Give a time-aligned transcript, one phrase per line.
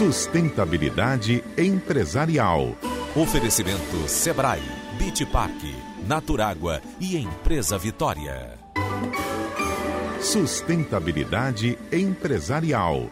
[0.00, 2.74] Sustentabilidade empresarial.
[3.14, 4.62] Oferecimento Sebrae,
[4.96, 5.62] Beach Park,
[6.06, 8.58] Naturágua e Empresa Vitória.
[10.22, 13.10] Sustentabilidade empresarial.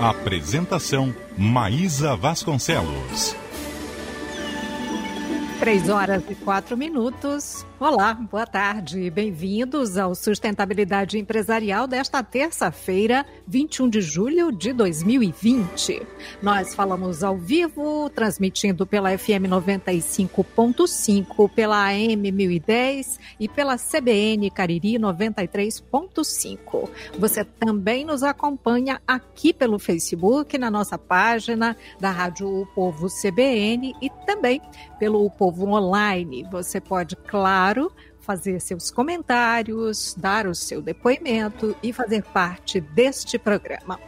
[0.00, 3.43] Apresentação Maísa Vasconcelos.
[5.64, 7.64] Três horas e quatro minutos.
[7.80, 9.10] Olá, boa tarde.
[9.10, 16.02] Bem-vindos ao Sustentabilidade Empresarial desta terça-feira, 21 de julho de 2020.
[16.42, 24.98] Nós falamos ao vivo, transmitindo pela FM 95.5, pela AM 1010 e pela CBN Cariri
[24.98, 26.88] 93.5.
[27.18, 33.94] Você também nos acompanha aqui pelo Facebook, na nossa página da Rádio o Povo CBN
[34.00, 34.60] e também
[34.98, 35.30] pelo o
[35.62, 36.46] Online.
[36.50, 43.38] Você pode, claro, claro, fazer seus comentários, dar o seu depoimento e fazer parte deste
[43.38, 43.98] programa.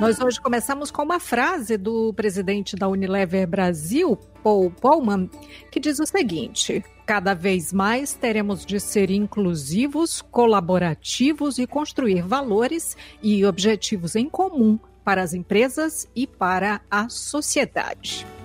[0.00, 5.28] Nós hoje começamos com uma frase do presidente da Unilever Brasil, Paul Polman,
[5.70, 12.96] que diz o seguinte: cada vez mais teremos de ser inclusivos, colaborativos e construir valores
[13.22, 18.37] e objetivos em comum para as empresas e para a sociedade.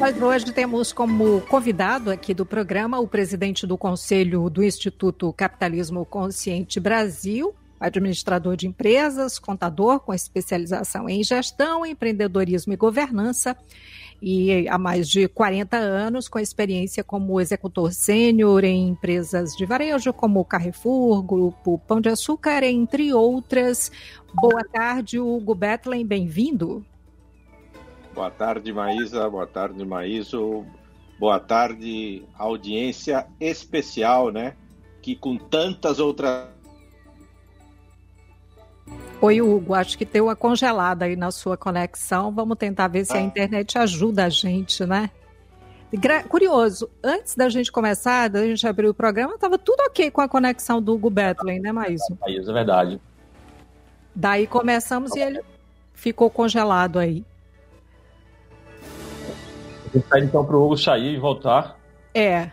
[0.00, 6.06] Nós hoje temos como convidado aqui do programa o presidente do Conselho do Instituto Capitalismo
[6.06, 7.54] Consciente Brasil,
[7.84, 13.56] administrador de empresas, contador com especialização em gestão, empreendedorismo e governança,
[14.22, 20.12] e há mais de 40 anos, com experiência como executor sênior em empresas de varejo
[20.12, 23.92] como Carrefour, Grupo Pão de Açúcar, entre outras.
[24.32, 26.84] Boa tarde, Hugo Betlen, bem-vindo.
[28.14, 29.28] Boa tarde, Maísa.
[29.28, 30.64] Boa tarde, Maíso.
[31.18, 34.54] Boa tarde, audiência especial, né?
[35.02, 36.48] Que com tantas outras
[39.24, 42.30] Oi, Hugo, acho que deu uma congelada aí na sua conexão.
[42.30, 43.22] Vamos tentar ver se a ah.
[43.22, 45.08] internet ajuda a gente, né?
[46.28, 50.28] Curioso, antes da gente começar, da gente abrir o programa, estava tudo ok com a
[50.28, 52.04] conexão do Hugo Bethlen, né, Maíso?
[52.20, 53.00] Maíso, é verdade.
[54.14, 55.40] Daí começamos e ele
[55.94, 57.24] ficou congelado aí.
[59.90, 61.78] Vou pedir então para o Hugo sair e voltar.
[62.14, 62.50] É,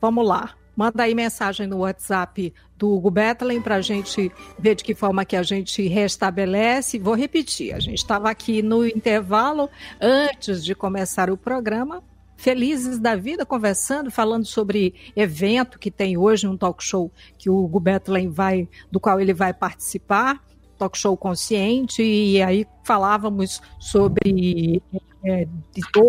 [0.00, 0.56] vamos lá.
[0.74, 5.24] Manda aí mensagem no WhatsApp do Hugo Bethlen para a gente ver de que forma
[5.24, 6.98] que a gente restabelece.
[6.98, 9.70] Vou repetir, a gente estava aqui no intervalo,
[10.00, 12.02] antes de começar o programa,
[12.36, 17.56] felizes da vida, conversando, falando sobre evento que tem hoje, um talk show que o
[17.56, 20.42] Hugo Bethlen vai, do qual ele vai participar,
[20.82, 24.82] talk show consciente, e aí falávamos sobre
[25.24, 25.46] é,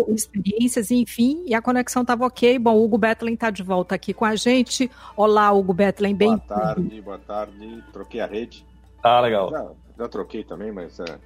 [0.08, 2.58] experiências, enfim, e a conexão estava ok.
[2.58, 4.90] Bom, o Hugo Betlen está de volta aqui com a gente.
[5.16, 7.84] Olá, Hugo Betlen, bem Boa tarde, boa tarde.
[7.92, 8.66] Troquei a rede.
[9.02, 9.50] Ah, legal.
[9.50, 11.18] Já, já troquei também, mas é...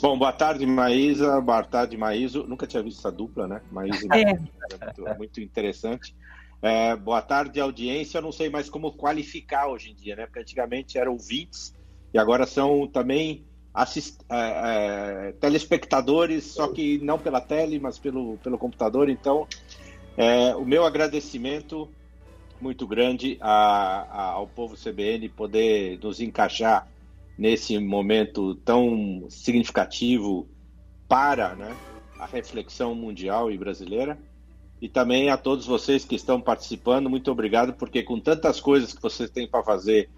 [0.00, 1.40] Bom, boa tarde, Maísa.
[1.40, 2.44] Boa tarde, Maíso.
[2.44, 3.60] Nunca tinha visto essa dupla, né?
[3.70, 4.30] Maísa e é.
[4.30, 6.16] é muito, muito interessante.
[6.60, 8.18] É, boa tarde, audiência.
[8.18, 10.26] Eu não sei mais como qualificar hoje em dia, né?
[10.26, 11.72] Porque antigamente eram ouvintes
[12.12, 18.36] e agora são também assist, é, é, telespectadores, só que não pela tele, mas pelo,
[18.38, 19.08] pelo computador.
[19.08, 19.46] Então,
[20.16, 21.88] é, o meu agradecimento
[22.60, 26.86] muito grande a, a, ao povo CBN poder nos encaixar
[27.38, 30.46] nesse momento tão significativo
[31.08, 31.74] para né,
[32.18, 34.18] a reflexão mundial e brasileira.
[34.80, 39.00] E também a todos vocês que estão participando, muito obrigado, porque com tantas coisas que
[39.00, 40.10] vocês têm para fazer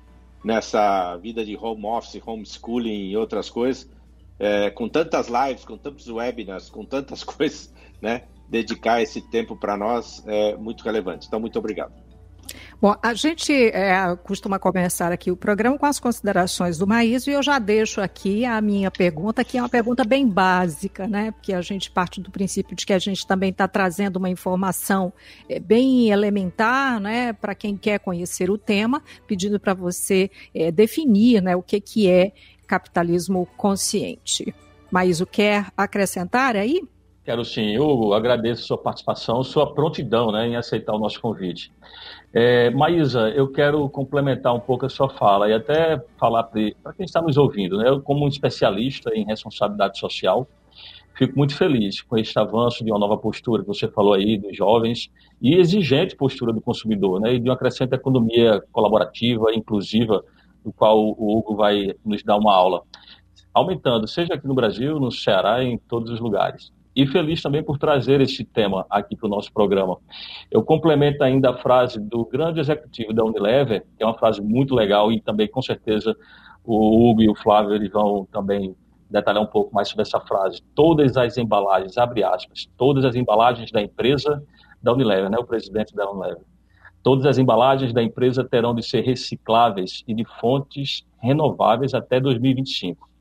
[0.44, 3.90] nessa vida de home office, homeschooling e outras coisas,
[4.38, 8.24] é, com tantas lives, com tantos webinars, com tantas coisas, né?
[8.48, 11.26] Dedicar esse tempo para nós é muito relevante.
[11.26, 11.92] Então, muito obrigado.
[12.80, 17.32] Bom, a gente é, costuma começar aqui o programa com as considerações do Maíso e
[17.32, 21.30] eu já deixo aqui a minha pergunta, que é uma pergunta bem básica, né?
[21.30, 25.12] Porque a gente parte do princípio de que a gente também está trazendo uma informação
[25.48, 31.42] é, bem elementar, né, para quem quer conhecer o tema, pedindo para você é, definir,
[31.42, 32.32] né, o que, que é
[32.66, 34.54] capitalismo consciente.
[34.90, 36.82] Maíso quer acrescentar aí?
[37.24, 41.72] Quero sim, Hugo, agradeço sua participação, sua prontidão né, em aceitar o nosso convite.
[42.34, 47.04] É, Maísa, eu quero complementar um pouco a sua fala e até falar para quem
[47.04, 50.48] está nos ouvindo, né, eu, como um especialista em responsabilidade social,
[51.14, 54.56] fico muito feliz com este avanço de uma nova postura que você falou aí dos
[54.56, 55.10] jovens
[55.42, 60.24] e exigente postura do consumidor, né, e de uma crescente economia colaborativa, inclusiva,
[60.64, 62.82] do qual o Hugo vai nos dar uma aula,
[63.52, 67.78] aumentando, seja aqui no Brasil, no Ceará, em todos os lugares e feliz também por
[67.78, 69.96] trazer esse tema aqui para o nosso programa.
[70.50, 74.74] Eu complemento ainda a frase do grande executivo da Unilever, que é uma frase muito
[74.74, 76.14] legal e também, com certeza,
[76.64, 78.74] o Hugo e o Flávio eles vão também
[79.10, 80.62] detalhar um pouco mais sobre essa frase.
[80.74, 84.42] Todas as embalagens, abre aspas, todas as embalagens da empresa
[84.82, 86.44] da Unilever, né, o presidente da Unilever.
[87.02, 93.11] Todas as embalagens da empresa terão de ser recicláveis e de fontes renováveis até 2025.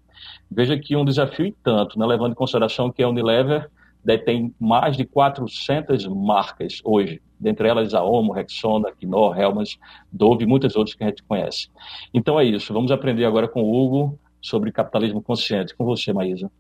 [0.52, 3.70] Veja que um desafio e tanto, né, levando em consideração que a Unilever
[4.04, 9.80] detém mais de 400 marcas hoje, dentre elas a Omo, Rexona, Knorr, Helmans,
[10.12, 11.70] Dove e muitas outras que a gente conhece.
[12.14, 15.76] Então é isso, vamos aprender agora com o Hugo sobre capitalismo consciente.
[15.76, 16.52] Com você, Maísa.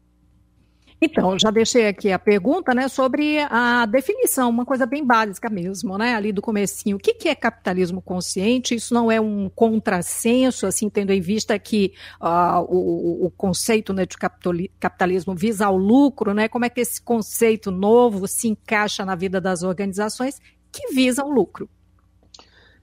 [1.03, 5.97] Então, já deixei aqui a pergunta, né, sobre a definição, uma coisa bem básica mesmo,
[5.97, 6.97] né, ali do comecinho.
[6.97, 8.75] O que, que é capitalismo consciente?
[8.75, 14.05] Isso não é um contrassenso, assim, tendo em vista que uh, o, o, conceito né,
[14.05, 14.15] de
[14.79, 16.47] capitalismo visa o lucro, né?
[16.47, 20.39] Como é que esse conceito novo se encaixa na vida das organizações
[20.71, 21.67] que visam o lucro?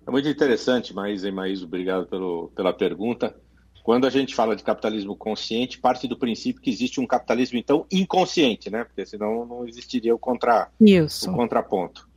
[0.04, 3.36] É muito interessante, Maísa e Maísa, obrigado pelo, pela pergunta.
[3.82, 7.86] Quando a gente fala de capitalismo consciente, parte do princípio que existe um capitalismo, então,
[7.90, 8.84] inconsciente, né?
[8.84, 11.30] Porque senão não existiria o, contra, Isso.
[11.30, 12.08] o contraponto.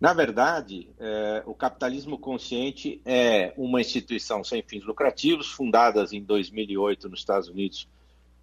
[0.00, 7.08] Na verdade, é, o capitalismo consciente é uma instituição sem fins lucrativos, fundada em 2008
[7.08, 7.86] nos Estados Unidos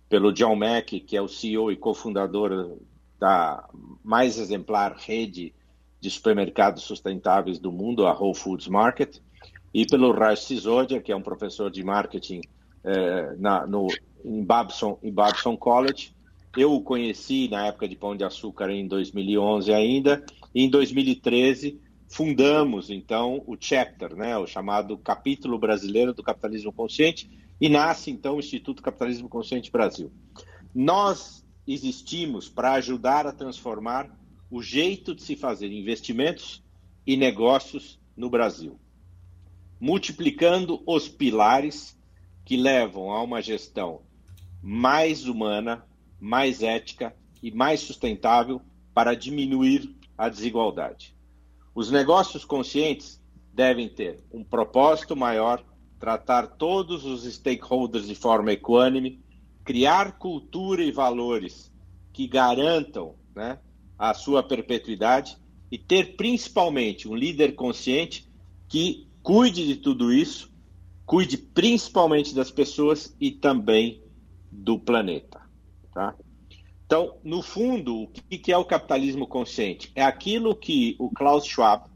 [0.07, 2.77] pelo John Mack, que é o CEO e cofundador
[3.19, 3.67] da
[4.03, 5.51] mais exemplar rede
[5.99, 9.17] de supermercados sustentáveis do mundo, a Whole Foods Market,
[9.73, 12.41] e pelo Raj Sisodia, que é um professor de marketing
[12.87, 13.87] é, na, no,
[14.23, 16.15] em, Babson, em Babson College.
[16.55, 20.25] Eu o conheci na época de Pão de Açúcar em 2011 ainda.
[20.55, 21.79] E em 2013
[22.09, 27.29] fundamos então o Chapter, né, o chamado Capítulo Brasileiro do Capitalismo Consciente,
[27.59, 30.11] e nasce então o Instituto Capitalismo Consciente Brasil.
[30.73, 34.09] Nós existimos para ajudar a transformar
[34.49, 36.63] o jeito de se fazer investimentos
[37.05, 38.79] e negócios no Brasil,
[39.79, 41.96] multiplicando os pilares
[42.47, 44.03] que levam a uma gestão
[44.63, 45.85] mais humana,
[46.17, 47.13] mais ética
[47.43, 48.61] e mais sustentável
[48.93, 51.13] para diminuir a desigualdade.
[51.75, 53.21] Os negócios conscientes
[53.53, 55.61] devem ter um propósito maior,
[55.99, 59.21] tratar todos os stakeholders de forma equânime,
[59.65, 61.69] criar cultura e valores
[62.13, 63.59] que garantam né,
[63.99, 65.37] a sua perpetuidade
[65.69, 68.25] e ter principalmente um líder consciente
[68.69, 70.49] que cuide de tudo isso
[71.07, 74.03] cuide principalmente das pessoas e também
[74.51, 75.41] do planeta.
[75.93, 76.13] Tá?
[76.85, 79.89] Então, no fundo, o que é o capitalismo consciente?
[79.95, 81.89] É aquilo que o Klaus Schwab,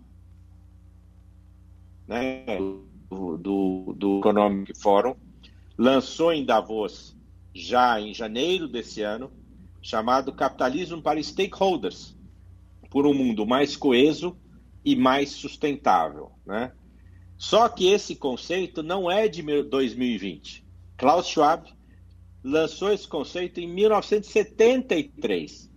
[2.08, 2.46] né,
[3.10, 5.16] do, do Economic Forum,
[5.78, 7.16] lançou em Davos
[7.54, 9.30] já em janeiro desse ano,
[9.82, 12.18] chamado Capitalismo para Stakeholders,
[12.90, 14.38] por um mundo mais coeso
[14.86, 16.32] e mais sustentável.
[16.46, 16.72] Né?
[17.42, 20.64] Só que esse conceito não é de 2020.
[20.96, 21.68] Klaus Schwab
[22.44, 25.68] lançou esse conceito em 1973.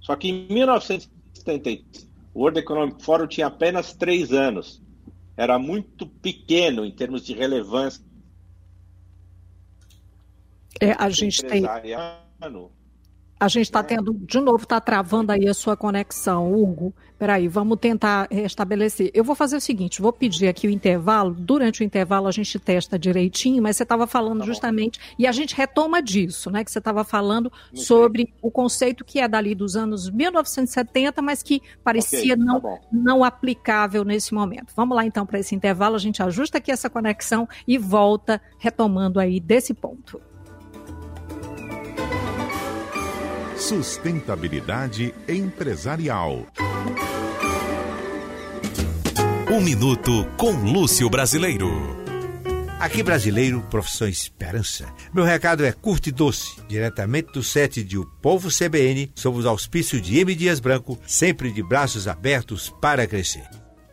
[0.00, 4.80] Só que em 1973, o World Economic Forum tinha apenas três anos.
[5.36, 8.00] Era muito pequeno em termos de relevância.
[10.80, 11.64] É, a gente tem
[13.44, 16.94] A gente está tendo, de novo, está travando aí a sua conexão, Hugo.
[17.18, 19.10] Peraí, vamos tentar restabelecer.
[19.12, 21.34] Eu vou fazer o seguinte, vou pedir aqui o intervalo.
[21.38, 25.32] Durante o intervalo a gente testa direitinho, mas você estava falando tá justamente, e a
[25.32, 26.64] gente retoma disso, né?
[26.64, 31.60] Que você estava falando sobre o conceito que é dali dos anos 1970, mas que
[31.84, 34.72] parecia okay, tá não, tá não aplicável nesse momento.
[34.74, 39.20] Vamos lá então para esse intervalo, a gente ajusta aqui essa conexão e volta retomando
[39.20, 40.18] aí desse ponto.
[43.66, 46.46] Sustentabilidade empresarial.
[49.50, 51.70] Um minuto com Lúcio Brasileiro.
[52.78, 54.92] Aqui brasileiro, profissão Esperança.
[55.14, 59.46] Meu recado é curto e doce, diretamente do set de O Povo CBN, sob os
[59.46, 60.34] auspícios de M.
[60.34, 63.48] Dias Branco, sempre de braços abertos para crescer.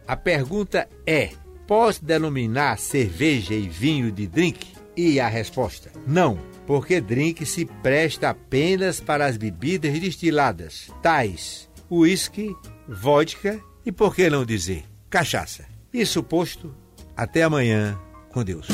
[0.05, 1.29] A pergunta é:
[1.65, 4.67] posso denominar cerveja e vinho de drink?
[4.97, 12.55] E a resposta: não porque drink se presta apenas para as bebidas destiladas, tais uísque,
[12.87, 15.65] vodka e, por que não dizer, cachaça.
[15.93, 16.73] Isso posto,
[17.17, 17.99] até amanhã,
[18.29, 18.67] com Deus.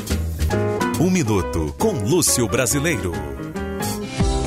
[1.02, 3.37] Um minuto com Lúcio Brasileiro.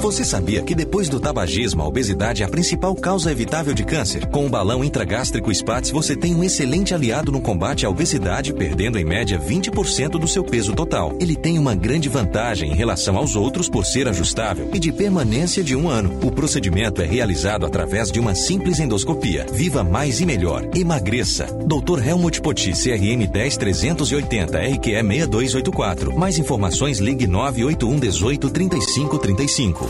[0.01, 4.25] Você sabia que depois do tabagismo, a obesidade é a principal causa evitável de câncer?
[4.29, 8.99] Com o balão intragástrico SPATS, você tem um excelente aliado no combate à obesidade, perdendo
[8.99, 11.15] em média 20% do seu peso total.
[11.21, 15.63] Ele tem uma grande vantagem em relação aos outros por ser ajustável e de permanência
[15.63, 16.19] de um ano.
[16.27, 19.45] O procedimento é realizado através de uma simples endoscopia.
[19.53, 20.67] Viva mais e melhor.
[20.75, 21.45] Emagreça.
[21.45, 22.03] Dr.
[22.03, 26.19] Helmut Poti, CRM 10380, RQE 6284.
[26.19, 29.90] Mais informações ligue 981 18 35 35.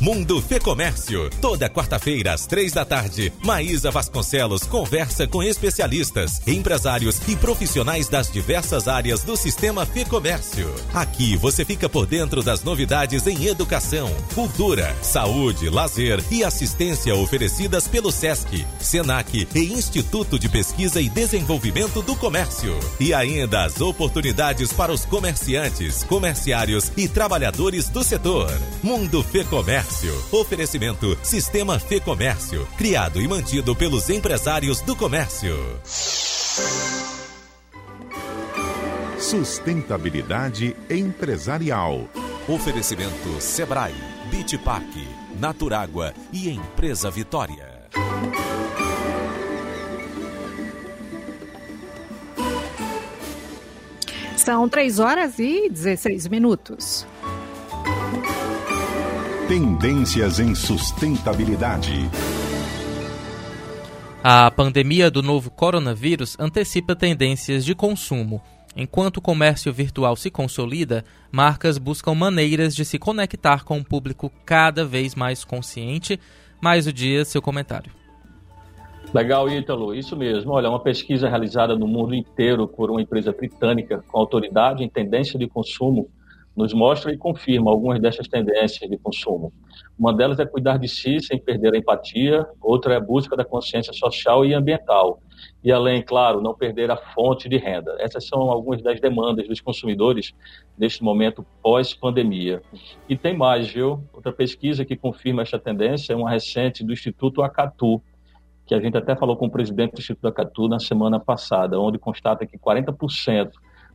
[0.00, 1.28] Mundo Fê Comércio.
[1.42, 8.32] Toda quarta-feira, às três da tarde, Maísa Vasconcelos conversa com especialistas, empresários e profissionais das
[8.32, 10.74] diversas áreas do sistema Fê Comércio.
[10.94, 17.86] Aqui você fica por dentro das novidades em educação, cultura, saúde, lazer e assistência oferecidas
[17.86, 22.74] pelo SESC, SENAC e Instituto de Pesquisa e Desenvolvimento do Comércio.
[22.98, 28.50] E ainda as oportunidades para os comerciantes, comerciários e trabalhadores do setor.
[28.82, 30.24] Mundo Fê Comércio Comércio.
[30.30, 35.56] Oferecimento Sistema Fê Comércio, criado e mantido pelos empresários do comércio.
[39.18, 42.08] Sustentabilidade empresarial.
[42.48, 43.94] Oferecimento Sebrae,
[44.30, 44.94] Beach Park,
[45.40, 47.80] Naturágua e Empresa Vitória.
[54.36, 57.06] São 3 horas e 16 minutos.
[59.50, 62.08] Tendências em sustentabilidade.
[64.22, 68.40] A pandemia do novo coronavírus antecipa tendências de consumo.
[68.76, 74.30] Enquanto o comércio virtual se consolida, marcas buscam maneiras de se conectar com um público
[74.46, 76.20] cada vez mais consciente.
[76.62, 77.90] Mais o dia, seu comentário.
[79.12, 79.92] Legal, Ítalo.
[79.92, 80.52] Isso mesmo.
[80.52, 85.36] Olha, uma pesquisa realizada no mundo inteiro por uma empresa britânica com autoridade em tendência
[85.36, 86.08] de consumo
[86.56, 89.52] nos mostra e confirma algumas dessas tendências de consumo.
[89.98, 93.44] Uma delas é cuidar de si sem perder a empatia, outra é a busca da
[93.44, 95.20] consciência social e ambiental.
[95.62, 97.96] E além, claro, não perder a fonte de renda.
[97.98, 100.32] Essas são algumas das demandas dos consumidores
[100.76, 102.62] neste momento pós-pandemia.
[103.08, 104.02] E tem mais, viu?
[104.12, 108.02] Outra pesquisa que confirma esta tendência é uma recente do Instituto Acatu,
[108.66, 111.98] que a gente até falou com o presidente do Instituto Acatu na semana passada, onde
[111.98, 113.50] constata que 40%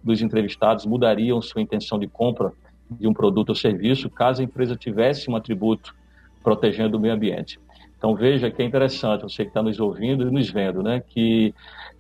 [0.06, 2.54] dos entrevistados mudariam sua intenção de compra
[2.90, 5.96] de um produto ou serviço caso a empresa tivesse um atributo
[6.44, 7.60] protegendo o meio ambiente.
[7.98, 11.56] Então veja que é interessante, você que está nos ouvindo e nos vendo, né, que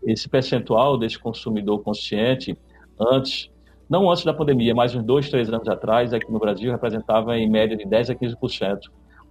[0.06, 2.56] esse percentual desse consumidor consciente,
[3.00, 3.50] antes,
[3.90, 7.50] não antes da pandemia, mas uns dois, três anos atrás, aqui no Brasil, representava em
[7.50, 8.82] média de 10 a 15%.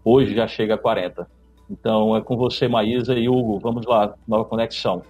[0.04, 1.26] Hoje já chega a 40%.
[1.70, 3.58] Então é com você, Maísa e Hugo.
[3.58, 5.02] Vamos lá, nova conexão.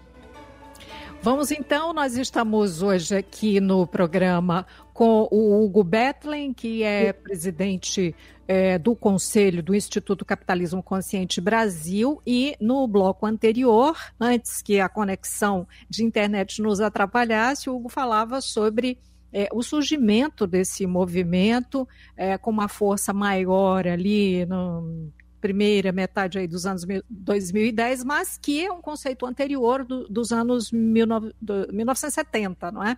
[1.25, 8.15] Vamos então, nós estamos hoje aqui no programa com o Hugo Betlen, que é presidente
[8.47, 14.87] é, do Conselho do Instituto Capitalismo Consciente Brasil, e no bloco anterior, antes que a
[14.87, 18.99] conexão de internet nos atrapalhasse, o Hugo falava sobre
[19.33, 21.89] é, o surgimento desse movimento
[22.19, 25.11] é, com uma força maior ali no
[25.45, 30.71] primeira metade aí dos anos 2010, mas que é um conceito anterior do, dos anos
[30.71, 32.97] 19, do, 1970, não é?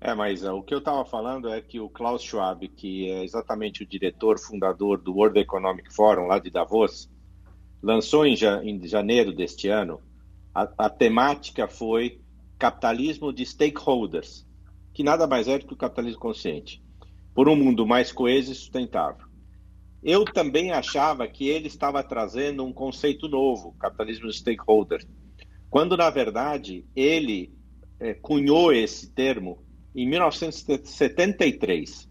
[0.00, 3.24] É, mas uh, o que eu estava falando é que o Klaus Schwab, que é
[3.24, 7.10] exatamente o diretor fundador do World Economic Forum lá de Davos,
[7.82, 10.00] lançou em janeiro deste ano,
[10.54, 12.20] a, a temática foi
[12.56, 14.46] capitalismo de stakeholders,
[14.92, 16.80] que nada mais é do que o capitalismo consciente,
[17.34, 19.33] por um mundo mais coeso e sustentável.
[20.04, 25.02] Eu também achava que ele estava trazendo um conceito novo, capitalismo stakeholder,
[25.70, 27.50] quando na verdade ele
[27.98, 29.64] é, cunhou esse termo
[29.96, 32.06] em 1973.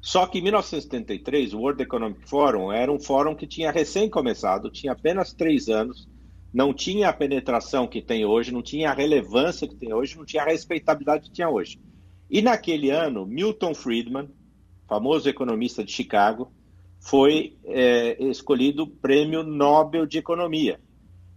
[0.00, 4.70] Só que em 1973, o World Economic Forum era um fórum que tinha recém começado,
[4.70, 6.08] tinha apenas três anos,
[6.52, 10.24] não tinha a penetração que tem hoje, não tinha a relevância que tem hoje, não
[10.24, 11.78] tinha a respeitabilidade que tinha hoje.
[12.30, 14.30] E naquele ano, Milton Friedman,
[14.88, 16.50] famoso economista de Chicago,
[17.02, 20.80] foi é, escolhido prêmio Nobel de Economia.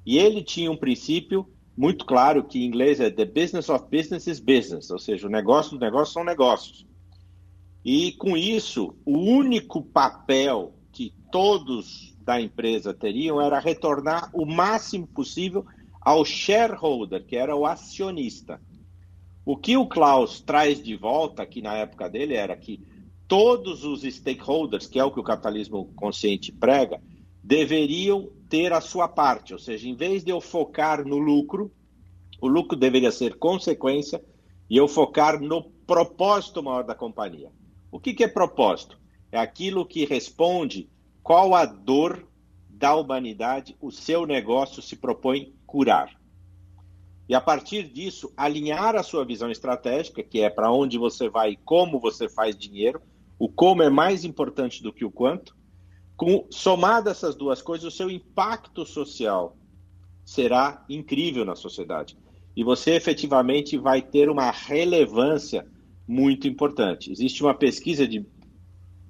[0.05, 4.27] E ele tinha um princípio muito claro que em inglês é the business of business
[4.27, 6.85] is business, ou seja, o negócio dos negócios são negócios.
[7.83, 15.07] E com isso, o único papel que todos da empresa teriam era retornar o máximo
[15.07, 15.65] possível
[15.99, 18.61] ao shareholder, que era o acionista.
[19.43, 22.79] O que o Klaus traz de volta aqui na época dele era que
[23.27, 27.01] todos os stakeholders, que é o que o capitalismo consciente prega,
[27.43, 31.71] deveriam ter a sua parte, ou seja, em vez de eu focar no lucro,
[32.41, 34.23] o lucro deveria ser consequência
[34.69, 37.51] e eu focar no propósito maior da companhia.
[37.91, 38.99] O que, que é propósito?
[39.31, 40.89] É aquilo que responde
[41.23, 42.27] qual a dor
[42.69, 46.15] da humanidade o seu negócio se propõe curar.
[47.27, 51.51] E a partir disso, alinhar a sua visão estratégica, que é para onde você vai
[51.51, 53.01] e como você faz dinheiro.
[53.37, 55.55] O como é mais importante do que o quanto.
[56.15, 59.57] Com, somado essas duas coisas, o seu impacto social
[60.23, 62.17] será incrível na sociedade.
[62.55, 65.67] E você efetivamente vai ter uma relevância
[66.07, 67.11] muito importante.
[67.11, 68.25] Existe uma pesquisa de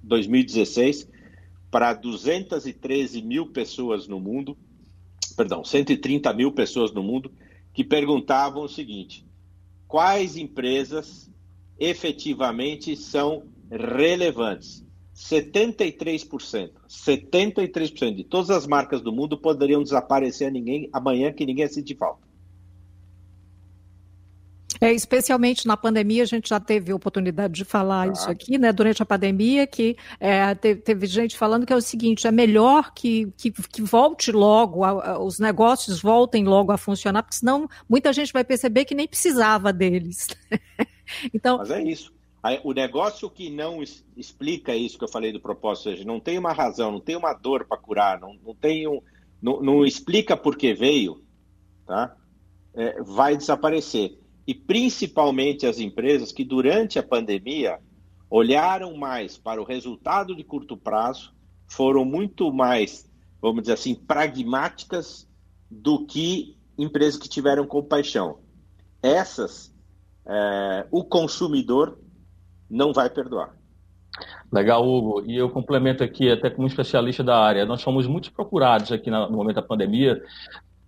[0.02, 1.08] 2016
[1.70, 4.58] para 213 mil pessoas no mundo,
[5.36, 7.32] perdão, 130 mil pessoas no mundo,
[7.74, 9.26] que perguntavam o seguinte:
[9.88, 11.30] quais empresas
[11.78, 14.86] efetivamente são relevantes?
[15.16, 21.68] 73%, 73% de todas as marcas do mundo poderiam desaparecer a ninguém amanhã que ninguém
[21.70, 22.26] sente falta.
[24.82, 28.12] É, especialmente na pandemia, a gente já teve oportunidade de falar ah.
[28.12, 28.74] isso aqui, né?
[28.74, 32.94] Durante a pandemia, que é, teve, teve, gente falando que é o seguinte: é melhor
[32.94, 37.70] que, que, que volte logo, a, a, os negócios voltem logo a funcionar, porque senão
[37.88, 40.28] muita gente vai perceber que nem precisava deles.
[41.34, 42.15] então, Mas é isso.
[42.64, 43.82] O negócio que não
[44.16, 47.16] explica isso que eu falei do propósito, ou seja, não tem uma razão, não tem
[47.16, 49.02] uma dor para curar, não, não tem um,
[49.42, 51.24] não, não explica por que veio,
[51.86, 52.16] tá?
[52.74, 57.80] É, vai desaparecer e principalmente as empresas que durante a pandemia
[58.30, 61.34] olharam mais para o resultado de curto prazo,
[61.68, 63.10] foram muito mais,
[63.42, 65.28] vamos dizer assim, pragmáticas
[65.70, 68.40] do que empresas que tiveram compaixão.
[69.02, 69.74] Essas,
[70.28, 71.98] é, o consumidor
[72.70, 73.56] não vai perdoar.
[74.52, 75.24] Legal, Hugo.
[75.26, 79.30] E eu complemento aqui, até como especialista da área, nós fomos muito procurados aqui no
[79.32, 80.22] momento da pandemia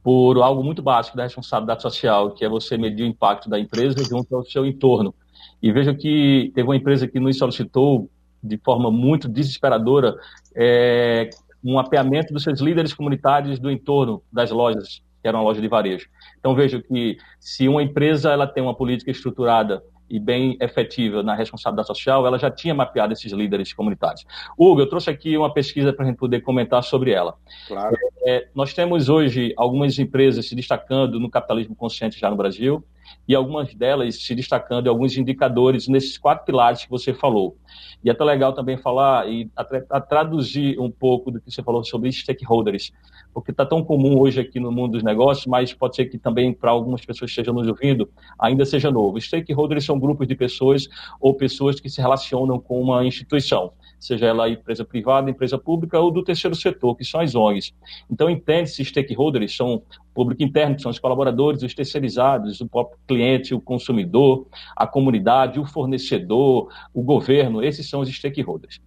[0.03, 4.01] por algo muito básico da responsabilidade social, que é você medir o impacto da empresa
[4.05, 5.13] junto ao seu entorno.
[5.61, 8.09] E veja que teve uma empresa que nos solicitou
[8.41, 10.15] de forma muito desesperadora
[10.55, 11.29] é,
[11.63, 15.67] um mapeamento dos seus líderes comunitários do entorno das lojas, que era uma loja de
[15.67, 16.07] varejo.
[16.39, 21.35] Então veja que se uma empresa ela tem uma política estruturada e bem efetiva na
[21.35, 24.25] responsabilidade social, ela já tinha mapeado esses líderes comunitários.
[24.57, 27.35] Hugo, eu trouxe aqui uma pesquisa para a gente poder comentar sobre ela.
[27.67, 27.95] Claro.
[28.25, 32.83] É, nós temos hoje algumas empresas se destacando no capitalismo consciente já no Brasil
[33.27, 37.57] e algumas delas se destacando em alguns indicadores nesses quatro pilares que você falou.
[38.03, 41.83] E é até legal também falar e a, traduzir um pouco do que você falou
[41.83, 42.91] sobre stakeholders,
[43.33, 46.53] porque está tão comum hoje aqui no mundo dos negócios, mas pode ser que também
[46.53, 48.09] para algumas pessoas que estejam nos ouvindo
[48.39, 49.19] ainda seja novo.
[49.19, 50.87] Stakeholders são grupos de pessoas
[51.19, 56.11] ou pessoas que se relacionam com uma instituição seja ela empresa privada, empresa pública ou
[56.11, 57.73] do terceiro setor, que são as ONGs.
[58.09, 59.83] Então, entende-se stakeholders, são o
[60.13, 65.59] público interno, que são os colaboradores, os terceirizados, o próprio cliente, o consumidor, a comunidade,
[65.59, 68.79] o fornecedor, o governo, esses são os stakeholders.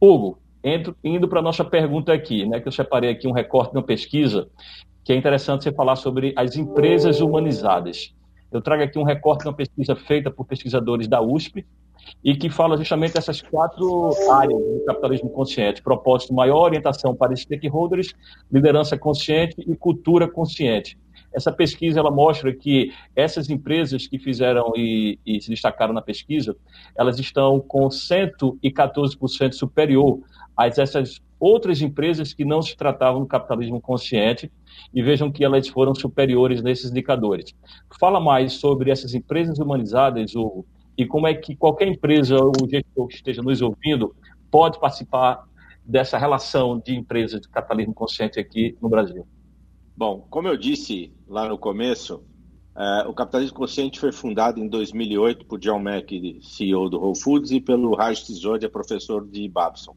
[0.00, 3.72] Hugo, entro, indo para a nossa pergunta aqui, né, que eu separei aqui um recorte
[3.72, 4.48] de uma pesquisa,
[5.04, 8.14] que é interessante você falar sobre as empresas humanizadas.
[8.50, 11.66] Eu trago aqui um recorte de uma pesquisa feita por pesquisadores da USP,
[12.22, 18.14] e que fala justamente dessas quatro áreas do capitalismo consciente: propósito maior, orientação para stakeholders,
[18.50, 20.98] liderança consciente e cultura consciente.
[21.32, 26.56] Essa pesquisa ela mostra que essas empresas que fizeram e, e se destacaram na pesquisa,
[26.96, 30.20] elas estão com 114% superior
[30.56, 34.50] a essas outras empresas que não se tratavam do capitalismo consciente
[34.94, 37.52] e vejam que elas foram superiores nesses indicadores.
[37.98, 40.64] Fala mais sobre essas empresas humanizadas, Hugo,
[40.96, 44.14] e como é que qualquer empresa ou gestor que esteja nos ouvindo
[44.50, 45.44] pode participar
[45.84, 49.26] dessa relação de empresas de capitalismo consciente aqui no Brasil?
[49.96, 52.24] Bom, como eu disse lá no começo,
[52.76, 57.50] é, o capitalismo consciente foi fundado em 2008 por John Mack, CEO do Whole Foods,
[57.52, 59.94] e pelo Raj Sisodia, professor de Babson.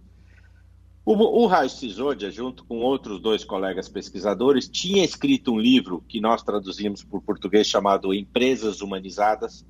[1.03, 6.19] O, o Raj Sisodia, junto com outros dois colegas pesquisadores, tinha escrito um livro que
[6.19, 9.65] nós traduzimos por português chamado Empresas Humanizadas,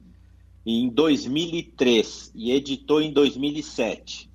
[0.70, 4.30] em 2003 e editou em 2007.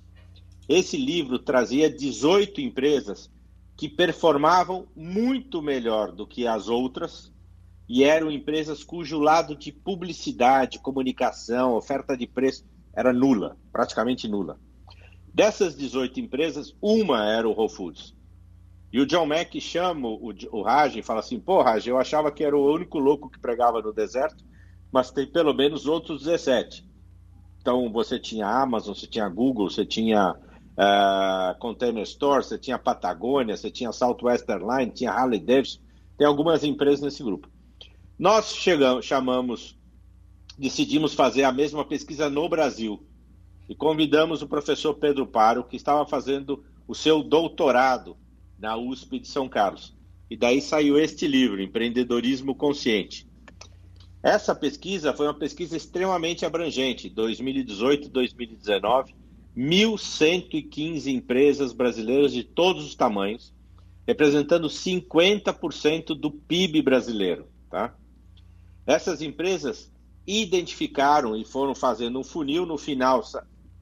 [0.67, 3.29] Esse livro trazia 18 empresas
[3.77, 7.31] que performavam muito melhor do que as outras
[7.87, 12.65] e eram empresas cujo lado de publicidade, comunicação, oferta de preço
[12.95, 14.59] era nula, praticamente nula.
[15.31, 18.15] Dessas 18 empresas, uma era o Whole Foods.
[18.91, 22.31] E o John Mack chama o, o Raj e fala assim: pô, Raj, eu achava
[22.31, 24.43] que era o único louco que pregava no deserto,
[24.93, 26.87] mas tem pelo menos outros 17.
[27.59, 33.57] Então você tinha Amazon, você tinha Google, você tinha uh, Container Store, você tinha Patagônia,
[33.57, 35.79] você tinha Southwest Airlines, tinha Harley Davidson,
[36.15, 37.49] tem algumas empresas nesse grupo.
[38.19, 39.75] Nós chegamos, chamamos,
[40.59, 43.03] decidimos fazer a mesma pesquisa no Brasil
[43.67, 48.15] e convidamos o professor Pedro Paro, que estava fazendo o seu doutorado
[48.59, 49.95] na USP de São Carlos.
[50.29, 53.32] E daí saiu este livro, Empreendedorismo Consciente.
[54.23, 59.13] Essa pesquisa foi uma pesquisa extremamente abrangente, 2018-2019,
[59.55, 63.53] 1.115 empresas brasileiras de todos os tamanhos,
[64.07, 67.47] representando 50% do PIB brasileiro.
[67.69, 67.93] Tá?
[68.87, 69.91] Essas empresas
[70.25, 72.65] identificaram e foram fazendo um funil.
[72.65, 73.21] No final,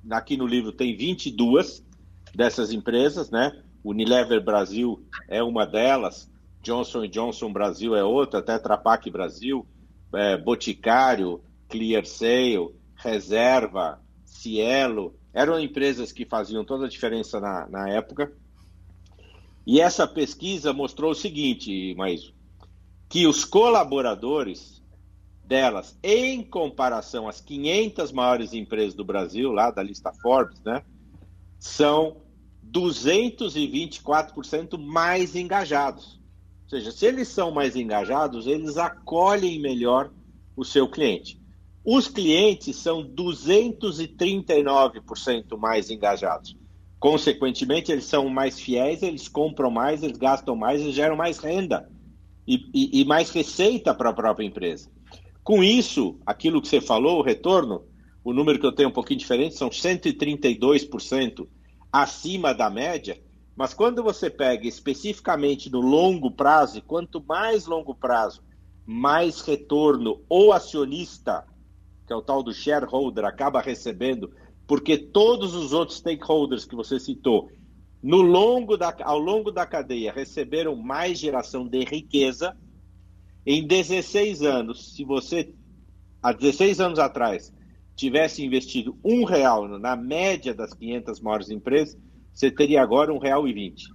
[0.09, 1.85] aqui no livro tem 22
[2.33, 3.61] dessas empresas, né?
[3.83, 6.31] Unilever Brasil é uma delas,
[6.63, 9.65] Johnson Johnson Brasil é outra, Tetra Pak Brasil,
[10.13, 17.89] é, Boticário, Clear Sale, Reserva, Cielo, eram empresas que faziam toda a diferença na, na
[17.89, 18.31] época.
[19.65, 22.33] E essa pesquisa mostrou o seguinte, mais
[23.07, 24.81] que os colaboradores
[25.43, 30.81] delas, em comparação às 500 maiores empresas do Brasil, lá da lista Forbes, né,
[31.59, 32.21] são
[32.71, 36.20] 224% mais engajados.
[36.71, 40.09] Seja, se eles são mais engajados, eles acolhem melhor
[40.55, 41.37] o seu cliente.
[41.83, 46.55] Os clientes são 239% mais engajados.
[46.97, 51.91] Consequentemente, eles são mais fiéis, eles compram mais, eles gastam mais, eles geram mais renda
[52.47, 54.89] e, e, e mais receita para a própria empresa.
[55.43, 57.83] Com isso, aquilo que você falou, o retorno,
[58.23, 61.49] o número que eu tenho um pouquinho diferente, são 132%
[61.91, 63.21] acima da média.
[63.61, 68.41] Mas quando você pega especificamente no longo prazo, e quanto mais longo prazo,
[68.87, 71.45] mais retorno o acionista
[72.07, 74.33] que é o tal do shareholder, acaba recebendo,
[74.65, 77.51] porque todos os outros stakeholders que você citou,
[78.01, 82.57] no longo da, ao longo da cadeia, receberam mais geração de riqueza.
[83.45, 85.53] Em 16 anos, se você,
[86.19, 87.53] há 16 anos atrás,
[87.95, 91.95] tivesse investido um real na média das 500 maiores empresas,
[92.33, 93.85] você teria agora um real e vinte.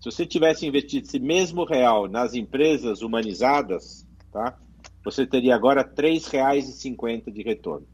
[0.00, 4.58] Se você tivesse investido esse mesmo real nas empresas humanizadas, tá?
[5.04, 7.86] você teria agora R$ 3,50 de retorno.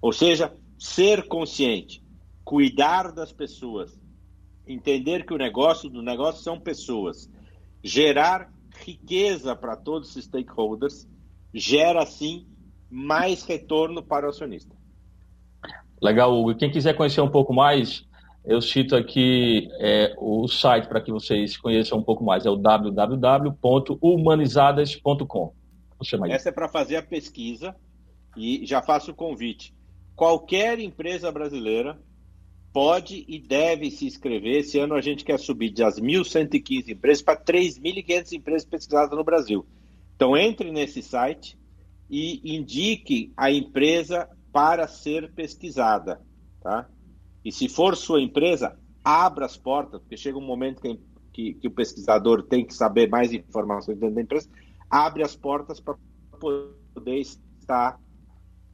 [0.00, 2.02] Ou seja, ser consciente,
[2.44, 3.98] cuidar das pessoas,
[4.66, 7.30] entender que o negócio do negócio são pessoas,
[7.82, 8.52] gerar
[8.84, 11.08] riqueza para todos os stakeholders,
[11.52, 12.46] gera assim
[12.90, 14.74] mais retorno para o acionista.
[16.02, 16.54] Legal, Hugo.
[16.56, 18.06] Quem quiser conhecer um pouco mais,
[18.44, 22.56] eu cito aqui é, o site para que vocês conheçam um pouco mais, é o
[22.56, 25.54] www.humanizadas.com.
[26.28, 27.74] Essa é para fazer a pesquisa
[28.36, 29.72] e já faço o convite.
[30.14, 31.98] Qualquer empresa brasileira
[32.72, 34.58] pode e deve se inscrever.
[34.58, 39.64] Esse ano a gente quer subir das 1.115 empresas para 3.500 empresas pesquisadas no Brasil.
[40.14, 41.58] Então entre nesse site
[42.10, 46.20] e indique a empresa para ser pesquisada,
[46.60, 46.86] tá?
[47.44, 50.98] E se for sua empresa, abra as portas, porque chega um momento que,
[51.32, 54.48] que, que o pesquisador tem que saber mais informações dentro da empresa
[54.94, 55.96] abre as portas para
[56.38, 57.98] poder estar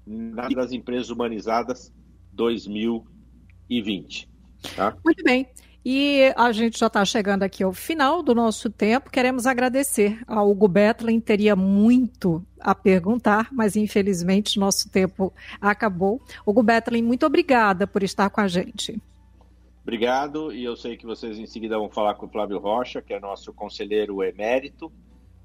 [0.06, 1.92] nas empresas humanizadas
[2.32, 4.28] 2020.
[4.76, 4.94] Tá?
[5.02, 5.48] Muito bem.
[5.84, 9.10] E a gente já está chegando aqui ao final do nosso tempo.
[9.10, 11.20] Queremos agradecer ao Hugo Betlin.
[11.20, 16.20] Teria muito a perguntar, mas infelizmente nosso tempo acabou.
[16.44, 19.00] Hugo Betlin, muito obrigada por estar com a gente.
[19.82, 20.52] Obrigado.
[20.52, 23.18] E eu sei que vocês em seguida vão falar com o Flávio Rocha, que é
[23.18, 24.92] nosso conselheiro emérito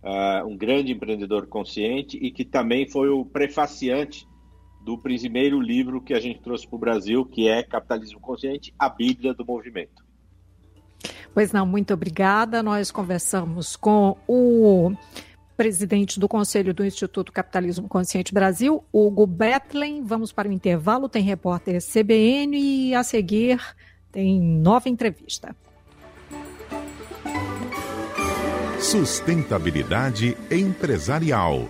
[0.05, 4.27] uh, um grande empreendedor consciente e que também foi o prefaciante
[4.83, 8.87] do primeiro livro que a gente trouxe para o Brasil, que é Capitalismo Consciente, a
[8.87, 10.04] Bíblia do Movimento.
[11.33, 12.63] Pois não, muito obrigada.
[12.63, 14.91] Nós conversamos com o
[15.55, 20.03] presidente do Conselho do Instituto Capitalismo Consciente Brasil, Hugo Bethlen.
[20.03, 23.59] Vamos para o intervalo, tem repórter CBN e a seguir
[24.11, 25.53] tem nova entrevista.
[28.79, 31.69] Sustentabilidade empresarial.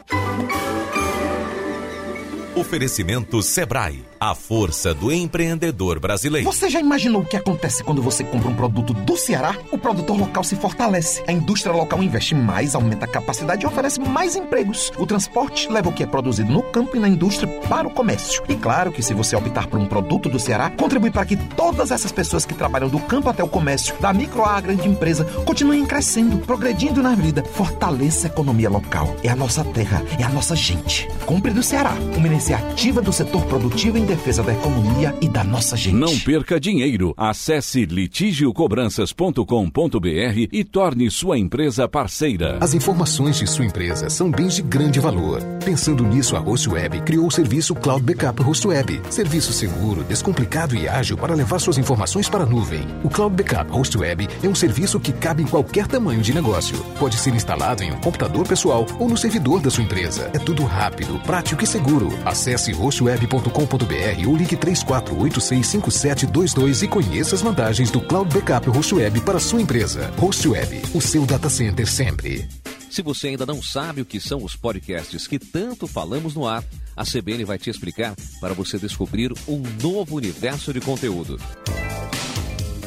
[2.56, 6.46] Oferecimento Sebrae a força do empreendedor brasileiro.
[6.52, 9.56] Você já imaginou o que acontece quando você compra um produto do Ceará?
[9.72, 14.00] O produtor local se fortalece, a indústria local investe mais, aumenta a capacidade e oferece
[14.00, 14.92] mais empregos.
[14.98, 18.44] O transporte leva o que é produzido no campo e na indústria para o comércio.
[18.48, 21.92] E claro que se você optar por um produto do Ceará, contribui para que todas
[21.92, 25.86] essas pessoas que trabalham do campo até o comércio, da micro à grande empresa, continuem
[25.86, 27.44] crescendo, progredindo na vida.
[27.44, 29.16] Fortaleça a economia local.
[29.24, 31.08] É a nossa terra, é a nossa gente.
[31.26, 35.76] Compre do Ceará, uma iniciativa do setor produtivo em defesa da economia e da nossa
[35.76, 35.96] gente.
[35.96, 37.12] Não perca dinheiro.
[37.18, 42.60] Acesse litigiocobranças.com.br e torne sua empresa parceira.
[42.62, 45.42] As informações de sua empresa são bens de grande valor.
[45.66, 49.02] Pensando nisso, a HostWeb criou o serviço Cloud Backup HostWeb.
[49.10, 52.86] Serviço seguro, descomplicado e ágil para levar suas informações para a nuvem.
[53.04, 56.78] O Cloud Backup HostWeb é um serviço que cabe em qualquer tamanho de negócio.
[57.00, 60.30] Pode ser instalado em um computador pessoal ou no servidor da sua empresa.
[60.32, 62.10] É tudo rápido, prático e seguro.
[62.24, 63.95] Acesse hostweb.com.br
[64.28, 70.12] ou ligue 34865722 e conheça as vantagens do Cloud Backup HostWeb para sua empresa.
[70.18, 72.48] HostWeb, o seu data center sempre.
[72.90, 76.64] Se você ainda não sabe o que são os podcasts que tanto falamos no ar,
[76.96, 81.38] a CBN vai te explicar para você descobrir um novo universo de conteúdo.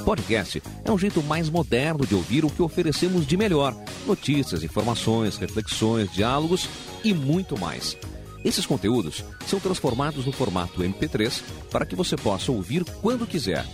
[0.06, 5.36] Podcast é um jeito mais moderno de ouvir o que oferecemos de melhor: notícias, informações,
[5.36, 6.66] reflexões, diálogos
[7.04, 7.98] e muito mais.
[8.44, 13.64] Esses conteúdos são transformados no formato MP3 para que você possa ouvir quando quiser.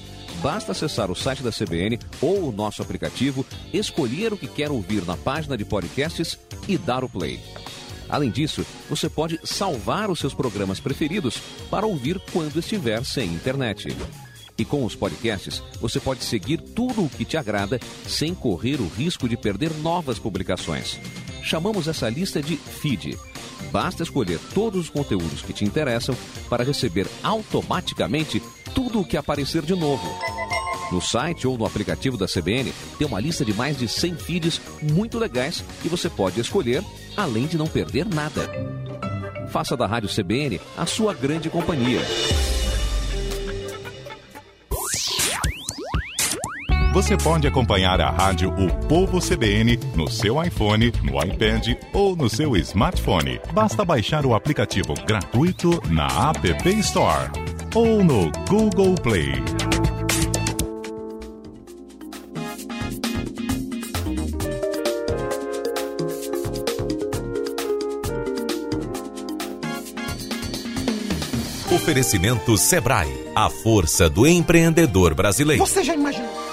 [0.42, 5.04] Basta acessar o site da CBN ou o nosso aplicativo, escolher o que quer ouvir
[5.04, 7.40] na página de podcasts e dar o play.
[8.08, 11.38] Além disso, você pode salvar os seus programas preferidos
[11.70, 13.96] para ouvir quando estiver sem internet.
[14.56, 18.88] E com os podcasts, você pode seguir tudo o que te agrada sem correr o
[18.88, 20.98] risco de perder novas publicações.
[21.42, 23.18] Chamamos essa lista de feed
[23.70, 26.16] Basta escolher todos os conteúdos que te interessam
[26.48, 28.42] para receber automaticamente
[28.74, 30.06] tudo o que aparecer de novo.
[30.92, 34.60] No site ou no aplicativo da CBN tem uma lista de mais de 100 feeds
[34.80, 36.84] muito legais que você pode escolher,
[37.16, 38.48] além de não perder nada.
[39.48, 42.00] Faça da Rádio CBN a sua grande companhia.
[46.94, 52.30] Você pode acompanhar a rádio O Povo CBN no seu iPhone, no iPad ou no
[52.30, 53.40] seu smartphone.
[53.52, 57.32] Basta baixar o aplicativo gratuito na App Store
[57.74, 59.32] ou no Google Play.
[71.72, 75.66] Oferecimento Sebrae, a força do empreendedor brasileiro.
[75.66, 76.43] Você já imaginou?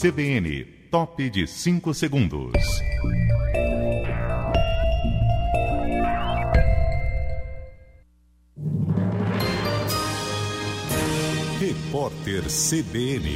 [0.00, 2.52] CBN, top de 5 segundos.
[11.60, 13.28] Repórter CBN.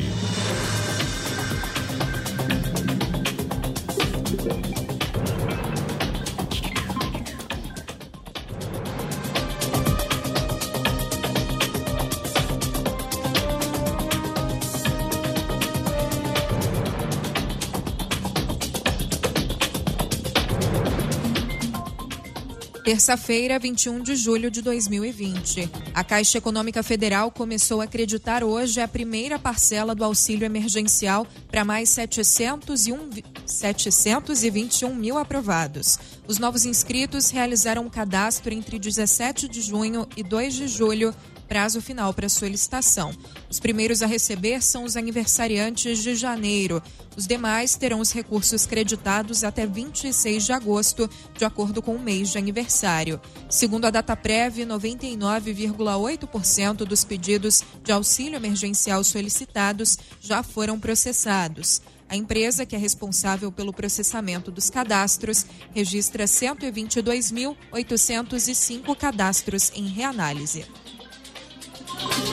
[22.85, 25.71] Terça-feira, 21 de julho de 2020.
[25.95, 31.65] A Caixa Econômica Federal começou a acreditar hoje a primeira parcela do auxílio emergencial para
[31.65, 33.11] mais 701,
[33.47, 35.97] 721 mil aprovados.
[36.27, 41.15] Os novos inscritos realizaram um cadastro entre 17 de junho e 2 de julho
[41.53, 43.13] prazo final para solicitação.
[43.51, 46.83] Os primeiros a receber são os aniversariantes de janeiro.
[47.15, 52.31] Os demais terão os recursos creditados até 26 de agosto, de acordo com o mês
[52.31, 53.21] de aniversário.
[53.51, 61.83] Segundo a DataPrev, 99,8% dos pedidos de auxílio emergencial solicitados já foram processados.
[62.09, 70.65] A empresa, que é responsável pelo processamento dos cadastros, registra 122.805 cadastros em reanálise.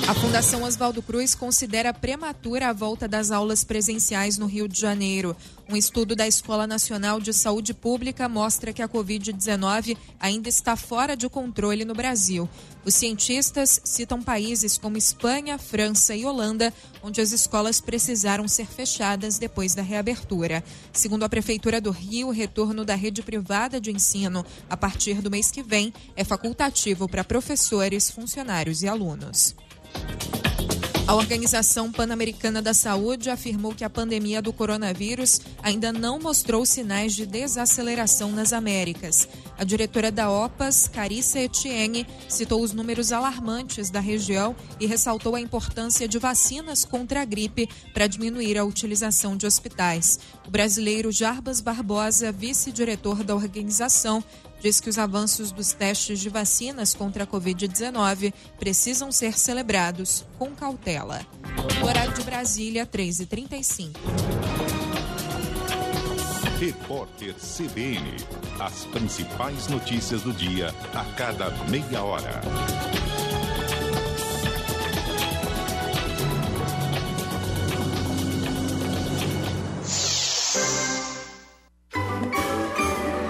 [0.07, 5.35] A Fundação Oswaldo Cruz considera prematura a volta das aulas presenciais no Rio de Janeiro.
[5.71, 11.15] Um estudo da Escola Nacional de Saúde Pública mostra que a Covid-19 ainda está fora
[11.15, 12.49] de controle no Brasil.
[12.83, 19.37] Os cientistas citam países como Espanha, França e Holanda, onde as escolas precisaram ser fechadas
[19.37, 20.63] depois da reabertura.
[20.91, 25.29] Segundo a Prefeitura do Rio, o retorno da rede privada de ensino a partir do
[25.29, 29.55] mês que vem é facultativo para professores, funcionários e alunos.
[31.09, 37.15] A Organização Pan-Americana da Saúde afirmou que a pandemia do coronavírus ainda não mostrou sinais
[37.15, 39.27] de desaceleração nas Américas.
[39.59, 45.41] A diretora da OPAS, Carissa Etienne, citou os números alarmantes da região e ressaltou a
[45.41, 50.17] importância de vacinas contra a gripe para diminuir a utilização de hospitais.
[50.47, 54.23] O brasileiro Jarbas Barbosa, vice-diretor da organização,
[54.61, 60.51] diz que os avanços dos testes de vacinas contra a Covid-19 precisam ser celebrados com
[60.51, 61.19] cautela.
[61.83, 64.78] O horário de Brasília, 3h35.
[66.59, 68.17] Repórter CBN.
[68.59, 72.41] As principais notícias do dia a cada meia hora.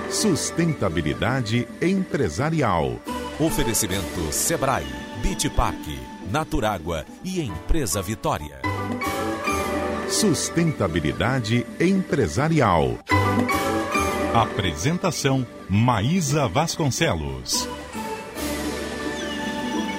[0.10, 3.00] Sustentabilidade empresarial.
[3.40, 4.88] Oferecimento Sebrae,
[5.22, 5.78] Bitpark,
[6.32, 8.60] Naturágua e Empresa Vitória.
[10.10, 12.98] Sustentabilidade empresarial.
[14.34, 17.68] Apresentação Maísa Vasconcelos.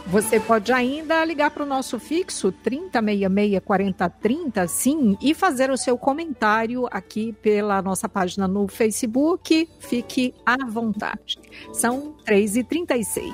[0.07, 6.87] Você pode ainda ligar para o nosso fixo 30664030, sim, e fazer o seu comentário
[6.91, 9.69] aqui pela nossa página no Facebook.
[9.81, 11.39] Fique à vontade.
[11.73, 13.33] São 3h36.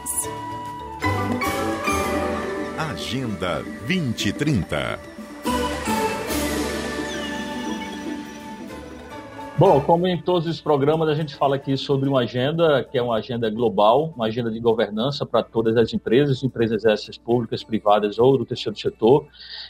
[2.78, 5.09] Agenda 2030.
[9.60, 13.02] Bom, como em todos os programas, a gente fala aqui sobre uma agenda que é
[13.02, 18.18] uma agenda global, uma agenda de governança para todas as empresas, empresas essas públicas, privadas
[18.18, 19.26] ou do terceiro setor,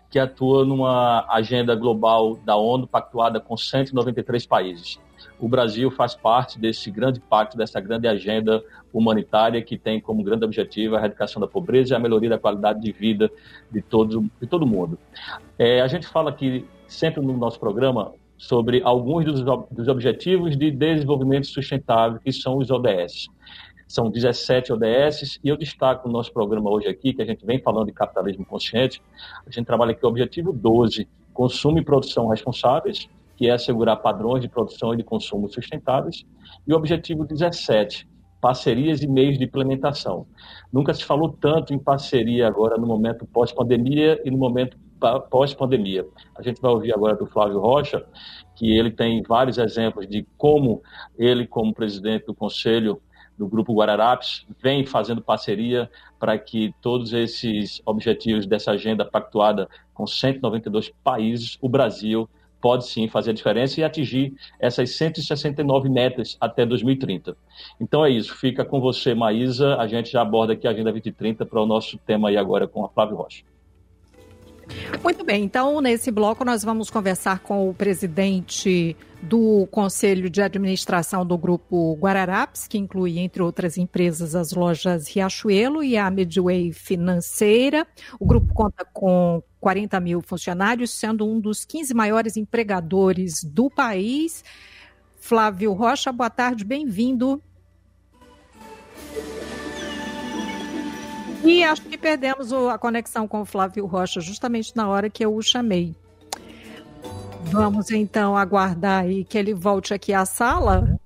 [0.09, 5.01] que atua numa agenda global da ONU pactuada com 193 países.
[5.41, 10.45] O Brasil faz parte desse grande pacto, dessa grande agenda humanitária que tem como grande
[10.45, 13.29] objetivo a erradicação da pobreza e a melhoria da qualidade de vida
[13.69, 14.97] de todo, de todo mundo.
[15.59, 20.71] É, a gente fala aqui sempre no nosso programa sobre alguns dos, dos Objetivos de
[20.71, 23.29] Desenvolvimento Sustentável, que são os ODS.
[23.87, 27.61] São 17 ODS, e eu destaco no nosso programa hoje aqui, que a gente vem
[27.61, 29.03] falando de capitalismo consciente,
[29.47, 34.41] a gente trabalha aqui o Objetivo 12, Consumo e Produção Responsáveis, que é assegurar padrões
[34.41, 36.25] de produção e de consumo sustentáveis,
[36.67, 38.09] e o Objetivo 17,
[38.41, 40.27] parcerias e meios de implementação.
[40.73, 44.79] Nunca se falou tanto em parceria agora no momento pós-pandemia e no momento
[45.31, 46.07] pós-pandemia.
[46.37, 48.05] A gente vai ouvir agora do Flávio Rocha,
[48.55, 50.83] que ele tem vários exemplos de como
[51.19, 53.01] ele, como presidente do conselho
[53.39, 60.07] do Grupo Guararapes, vem fazendo parceria para que todos esses objetivos dessa agenda pactuada com
[60.07, 62.29] 192 países, o Brasil
[62.61, 67.35] pode sim fazer a diferença e atingir essas 169 metas até 2030.
[67.81, 69.77] Então é isso, fica com você, Maísa.
[69.77, 72.85] A gente já aborda aqui a Agenda 2030 para o nosso tema aí agora com
[72.85, 73.43] a Flávio Rocha.
[75.03, 81.25] Muito bem, então nesse bloco nós vamos conversar com o presidente do Conselho de Administração
[81.27, 87.87] do Grupo Guararapes, que inclui, entre outras empresas, as lojas Riachuelo e a Midway Financeira.
[88.19, 94.43] O grupo conta com 40 mil funcionários, sendo um dos 15 maiores empregadores do país.
[95.21, 97.43] Flávio Rocha, boa tarde, bem-vindo.
[101.45, 105.35] E acho que perdemos a conexão com o Flávio Rocha justamente na hora que eu
[105.35, 105.95] o chamei.
[107.45, 110.99] Vamos então aguardar aí que ele volte aqui à sala.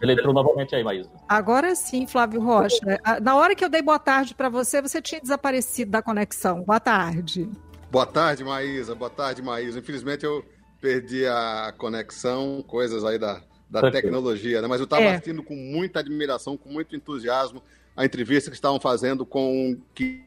[0.00, 1.10] Ele entrou novamente aí, Maísa.
[1.28, 2.78] Agora sim, Flávio Rocha.
[3.20, 6.62] Na hora que eu dei boa tarde para você, você tinha desaparecido da conexão.
[6.62, 7.48] Boa tarde.
[7.90, 8.94] Boa tarde, Maísa.
[8.94, 9.78] Boa tarde, Maísa.
[9.78, 10.44] Infelizmente eu
[10.80, 14.68] perdi a conexão, coisas aí da, da tecnologia, né?
[14.68, 15.12] Mas eu estava é.
[15.12, 17.62] assistindo com muita admiração, com muito entusiasmo,
[17.98, 20.24] a entrevista que estavam fazendo com que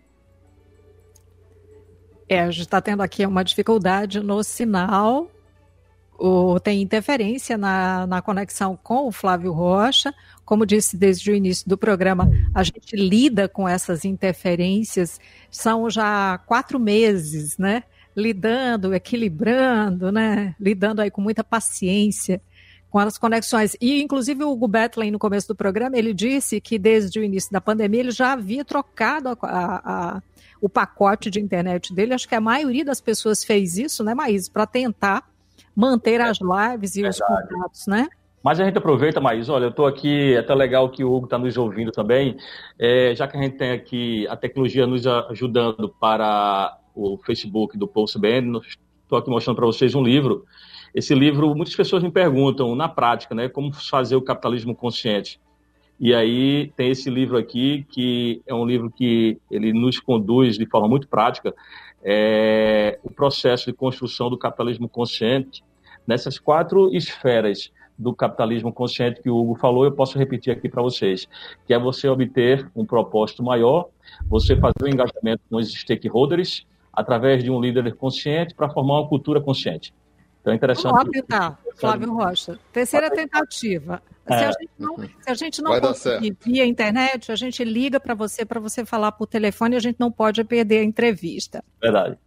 [2.28, 5.32] é, a gente está tendo aqui uma dificuldade no sinal,
[6.20, 10.14] o, tem interferência na, na conexão com o Flávio Rocha.
[10.46, 15.20] Como disse desde o início do programa, a gente lida com essas interferências,
[15.50, 17.84] são já quatro meses, né?
[18.16, 20.56] Lidando, equilibrando, né?
[20.60, 22.42] Lidando aí com muita paciência
[22.92, 23.76] com as conexões.
[23.80, 27.50] E, inclusive, o Hugo Betlen, no começo do programa, ele disse que desde o início
[27.50, 30.22] da pandemia ele já havia trocado a, a,
[30.60, 32.14] o pacote de internet dele.
[32.14, 35.24] Acho que a maioria das pessoas fez isso, né, Maís, para tentar
[35.74, 37.24] manter as lives e Verdade.
[37.24, 38.10] os contatos, né?
[38.44, 41.26] Mas a gente aproveita, Maís, olha, eu estou aqui, é até legal que o Hugo
[41.26, 42.36] está nos ouvindo também,
[42.78, 47.88] é, já que a gente tem aqui a tecnologia nos ajudando para o Facebook do
[47.88, 48.60] Pulse BN,
[49.04, 50.46] estou aqui mostrando para vocês um livro.
[50.94, 55.40] Esse livro, muitas pessoas me perguntam, na prática, né, como fazer o capitalismo consciente.
[56.00, 60.66] E aí tem esse livro aqui, que é um livro que ele nos conduz de
[60.66, 61.54] forma muito prática
[62.04, 65.64] é, o processo de construção do capitalismo consciente
[66.06, 70.82] nessas quatro esferas do capitalismo consciente que o Hugo falou, eu posso repetir aqui para
[70.82, 71.28] vocês,
[71.68, 73.90] que é você obter um propósito maior,
[74.28, 79.08] você fazer um engajamento com os stakeholders através de um líder consciente para formar uma
[79.08, 79.94] cultura consciente.
[80.42, 80.92] Então é interessante.
[80.92, 82.60] Vamos lá tentar, Flávio Rocha.
[82.74, 84.02] Terceira tentativa.
[84.28, 84.52] Se a é.
[84.52, 88.60] gente não, se a gente não conseguir via internet, a gente liga para você para
[88.60, 91.64] você falar por telefone e a gente não pode perder a entrevista.
[91.82, 92.18] Verdade.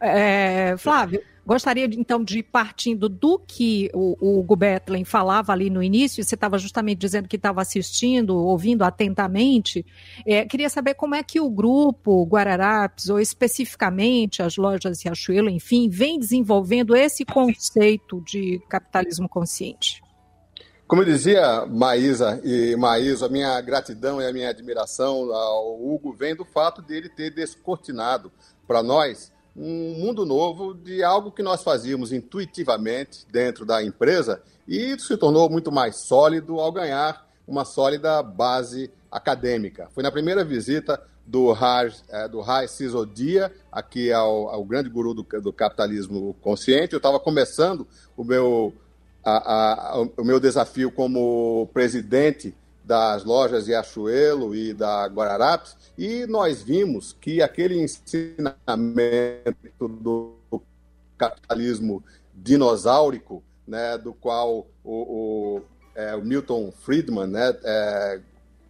[0.00, 6.22] É, Flávio, gostaria então de partindo do que o, o Gubetlen falava ali no início,
[6.22, 9.84] você estava justamente dizendo que estava assistindo, ouvindo atentamente.
[10.26, 15.88] É, queria saber como é que o grupo Guararapes, ou especificamente as lojas Riachuelo, enfim,
[15.88, 20.02] vem desenvolvendo esse conceito de capitalismo consciente.
[20.86, 26.34] Como dizia Maísa e Maísa, a minha gratidão e a minha admiração ao Hugo vem
[26.34, 28.32] do fato dele ter descortinado
[28.66, 34.98] para nós um mundo novo de algo que nós fazíamos intuitivamente dentro da empresa e
[35.00, 39.88] se tornou muito mais sólido ao ganhar uma sólida base acadêmica.
[39.92, 45.12] Foi na primeira visita do Raj, é, do Raj Sisodia, aqui ao, ao grande guru
[45.12, 46.92] do, do capitalismo consciente.
[46.92, 47.86] Eu estava começando
[48.16, 48.72] o meu
[49.24, 52.54] a, a, o meu desafio como presidente
[52.88, 58.56] das lojas de Achuelo e da Guararapes, e nós vimos que aquele ensinamento
[59.78, 60.38] do
[61.18, 62.02] capitalismo
[62.34, 65.60] dinossáurico, né, do qual o, o,
[65.94, 68.20] é, o Milton Friedman, né, é,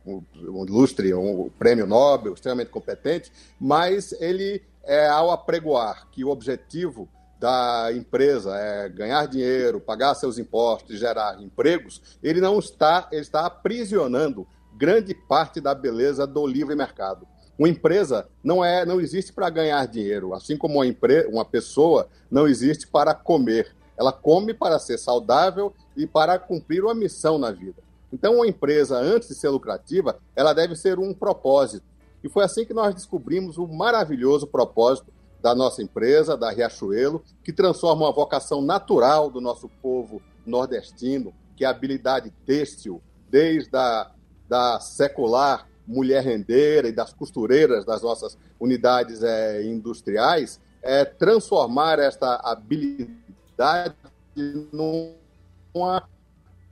[0.04, 6.30] um, um ilustre, um prêmio Nobel, extremamente competente, mas ele, é, ao apregoar que o
[6.30, 7.08] objetivo
[7.38, 13.46] da empresa é ganhar dinheiro, pagar seus impostos, gerar empregos, ele não está, ele está
[13.46, 17.26] aprisionando grande parte da beleza do livre mercado.
[17.58, 22.08] Uma empresa não é, não existe para ganhar dinheiro, assim como uma, empre, uma pessoa
[22.30, 23.74] não existe para comer.
[23.96, 27.82] Ela come para ser saudável e para cumprir uma missão na vida.
[28.12, 31.84] Então, uma empresa, antes de ser lucrativa, ela deve ser um propósito.
[32.22, 37.52] E foi assim que nós descobrimos o maravilhoso propósito da nossa empresa, da Riachuelo, que
[37.52, 44.10] transforma uma vocação natural do nosso povo nordestino, que é a habilidade têxtil, desde a
[44.48, 52.36] da secular mulher rendeira e das costureiras das nossas unidades é, industriais, é transformar esta
[52.36, 53.94] habilidade
[54.72, 56.08] numa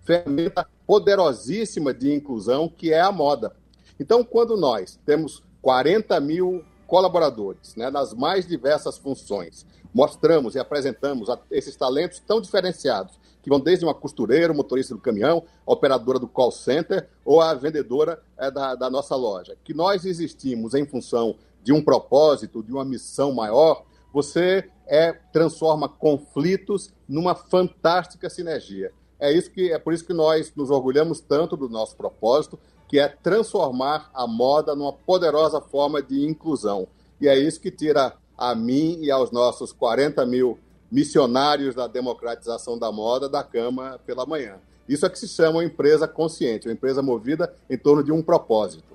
[0.04, 3.54] ferramenta poderosíssima de inclusão, que é a moda.
[3.98, 9.66] Então, quando nós temos 40 mil colaboradores, né, nas mais diversas funções.
[9.92, 15.44] Mostramos e apresentamos esses talentos tão diferenciados, que vão desde uma costureira, motorista do caminhão,
[15.66, 19.56] a operadora do call center ou a vendedora é, da, da nossa loja.
[19.62, 25.88] Que nós existimos em função de um propósito, de uma missão maior, você é, transforma
[25.88, 28.92] conflitos numa fantástica sinergia.
[29.18, 32.58] É isso que é por isso que nós nos orgulhamos tanto do nosso propósito,
[32.88, 36.86] que é transformar a moda numa poderosa forma de inclusão.
[37.20, 40.58] E é isso que tira a mim e aos nossos 40 mil
[40.90, 44.56] missionários da democratização da moda da cama pela manhã.
[44.88, 48.22] Isso é que se chama uma empresa consciente, uma empresa movida em torno de um
[48.22, 48.94] propósito.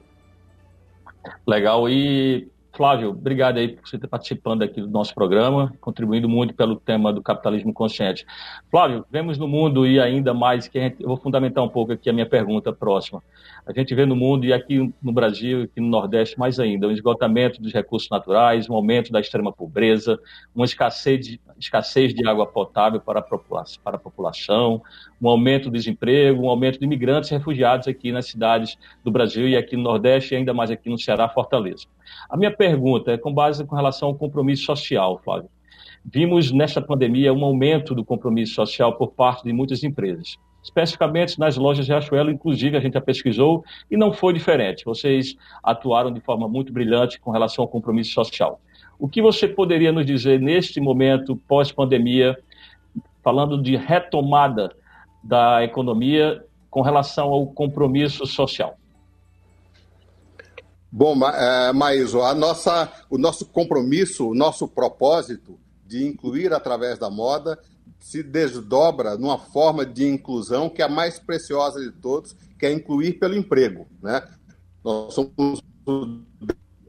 [1.45, 1.89] Legal.
[1.89, 6.77] E Flávio, obrigado aí por você estar participando aqui do nosso programa, contribuindo muito pelo
[6.77, 8.25] tema do capitalismo consciente.
[8.69, 12.09] Flávio, vemos no mundo e ainda mais que gente, eu vou fundamentar um pouco aqui
[12.09, 13.21] a minha pergunta próxima.
[13.65, 16.91] A gente vê no mundo e aqui no Brasil, aqui no Nordeste mais ainda, um
[16.91, 20.19] esgotamento dos recursos naturais, um aumento da extrema pobreza,
[20.53, 24.81] uma escassez de, escassez de água potável para a, população, para a população,
[25.21, 29.47] um aumento do desemprego, um aumento de imigrantes e refugiados aqui nas cidades do Brasil
[29.47, 31.85] e aqui no Nordeste e ainda mais aqui no Ceará, Fortaleza.
[32.29, 35.49] A minha pergunta é com base com relação ao compromisso social, Flávio.
[36.03, 41.57] Vimos nesta pandemia um aumento do compromisso social por parte de muitas empresas especificamente nas
[41.57, 44.85] lojas Riachuelo, inclusive a gente já pesquisou e não foi diferente.
[44.85, 48.59] Vocês atuaram de forma muito brilhante com relação ao compromisso social.
[48.99, 52.37] O que você poderia nos dizer neste momento pós-pandemia,
[53.23, 54.71] falando de retomada
[55.23, 58.77] da economia com relação ao compromisso social?
[60.91, 65.57] Bom, é, Maíso, a nossa, o nosso compromisso, o nosso propósito
[65.87, 67.57] de incluir através da moda
[68.01, 72.71] se desdobra numa forma de inclusão que é a mais preciosa de todos, que é
[72.71, 73.87] incluir pelo emprego.
[74.01, 74.21] Né?
[74.83, 76.19] Nós somos o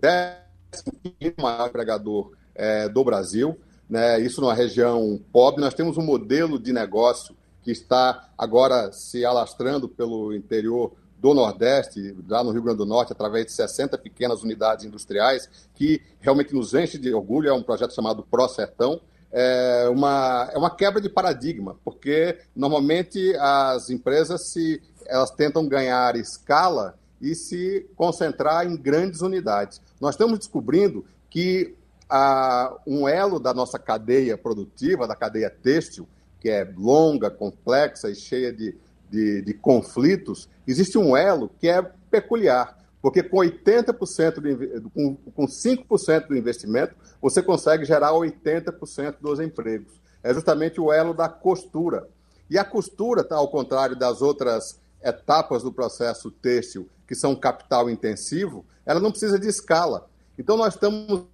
[0.00, 0.98] décimo
[1.38, 3.56] maior empregador é, do Brasil,
[3.88, 4.18] né?
[4.20, 5.60] isso numa região pobre.
[5.60, 12.16] Nós temos um modelo de negócio que está agora se alastrando pelo interior do Nordeste,
[12.26, 16.74] lá no Rio Grande do Norte, através de 60 pequenas unidades industriais, que realmente nos
[16.74, 17.48] enche de orgulho.
[17.48, 19.00] É um projeto chamado Pro Sertão,
[19.32, 26.14] é uma, é uma quebra de paradigma, porque normalmente as empresas se, elas tentam ganhar
[26.16, 29.80] escala e se concentrar em grandes unidades.
[30.00, 31.74] Nós estamos descobrindo que
[32.10, 36.06] a, um elo da nossa cadeia produtiva, da cadeia têxtil,
[36.38, 38.76] que é longa, complexa e cheia de,
[39.08, 41.80] de, de conflitos, existe um elo que é
[42.10, 49.40] peculiar, porque com 80% do, com, com 5% do investimento, você consegue gerar 80% dos
[49.40, 50.00] empregos.
[50.22, 52.08] É justamente o elo da costura.
[52.48, 57.90] E a costura, tá, ao contrário das outras etapas do processo têxtil, que são capital
[57.90, 60.08] intensivo, ela não precisa de escala.
[60.38, 61.26] Então, nós estamos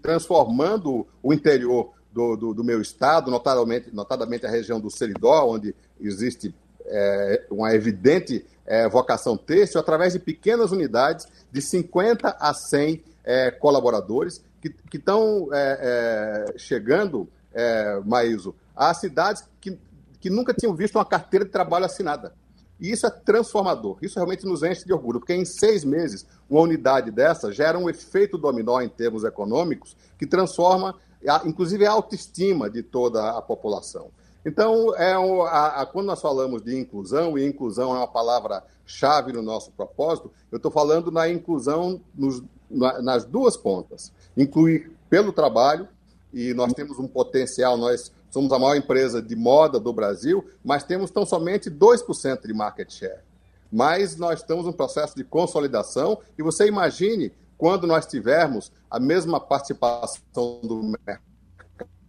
[0.00, 5.74] transformando o interior do, do, do meu estado, notadamente, notadamente a região do Seridó, onde
[6.00, 6.54] existe
[6.90, 13.50] é, uma evidente é, vocação têxtil através de pequenas unidades de 50 a 100 é,
[13.50, 19.78] colaboradores que estão é, é, chegando, é, Maíso, a cidades que,
[20.20, 22.32] que nunca tinham visto uma carteira de trabalho assinada.
[22.80, 23.98] E isso é transformador.
[24.02, 27.90] Isso realmente nos enche de orgulho, porque em seis meses, uma unidade dessa gera um
[27.90, 30.94] efeito dominó em termos econômicos que transforma,
[31.44, 34.10] inclusive, a autoestima de toda a população.
[34.44, 39.32] Então, é um, a, a, quando nós falamos de inclusão, e inclusão é uma palavra-chave
[39.32, 44.12] no nosso propósito, eu estou falando na inclusão nos, na, nas duas pontas.
[44.36, 45.88] Incluir pelo trabalho,
[46.32, 50.84] e nós temos um potencial, nós somos a maior empresa de moda do Brasil, mas
[50.84, 53.20] temos tão somente 2% de market share.
[53.70, 59.00] Mas nós estamos em um processo de consolidação, e você imagine quando nós tivermos a
[59.00, 60.94] mesma participação do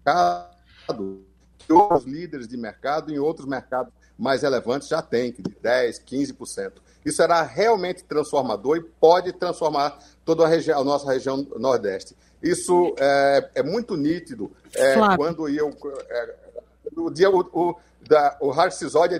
[0.05, 1.28] mercado
[1.73, 6.73] outros líderes de mercado em outros mercados mais relevantes já têm, de 10%, 15%.
[7.05, 12.15] Isso será realmente transformador e pode transformar toda a, região, a nossa região Nordeste.
[12.41, 15.69] Isso é, é muito nítido é, quando eu.
[16.09, 16.35] É,
[16.95, 17.29] o dia.
[17.29, 18.71] O, o, da, o Harry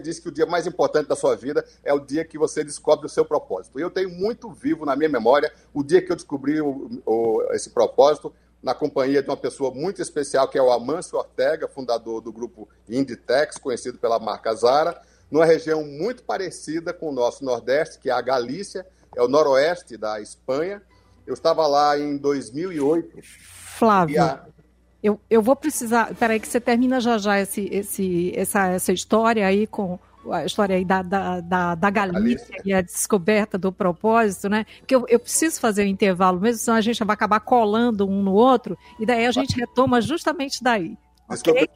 [0.01, 3.05] disse que o dia mais importante da sua vida é o dia que você descobre
[3.05, 3.77] o seu propósito.
[3.77, 7.43] E eu tenho muito vivo na minha memória o dia que eu descobri o, o,
[7.51, 12.22] esse propósito, na companhia de uma pessoa muito especial, que é o Amâncio Ortega, fundador
[12.22, 15.01] do grupo Inditex, conhecido pela marca Zara,
[15.32, 18.86] numa região muito parecida com o nosso Nordeste, que é a Galícia,
[19.16, 20.82] é o noroeste da Espanha.
[21.26, 23.20] Eu estava lá em 2008.
[23.22, 24.45] Flávio, a...
[25.01, 26.14] eu, eu vou precisar...
[26.16, 29.99] Peraí que você termina já já esse, esse, essa, essa história aí com
[30.32, 34.65] a história aí da, da, da, da Galícia e a descoberta do propósito, né?
[34.80, 38.07] Porque eu, eu preciso fazer o um intervalo mesmo, senão a gente vai acabar colando
[38.07, 40.97] um no outro, e daí a gente retoma justamente daí.
[41.30, 41.70] Okay?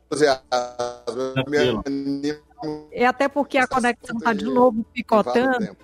[2.91, 5.77] É até porque a conexão está de novo picotando.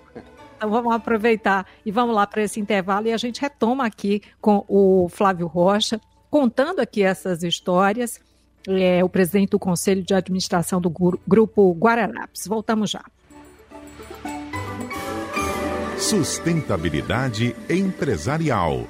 [0.56, 4.64] Então vamos aproveitar e vamos lá para esse intervalo e a gente retoma aqui com
[4.68, 8.20] o Flávio Rocha, contando aqui essas histórias
[8.68, 10.90] é o presidente do Conselho de Administração do
[11.26, 12.46] Grupo Guararapes.
[12.46, 13.04] Voltamos já.
[15.98, 18.86] Sustentabilidade empresarial.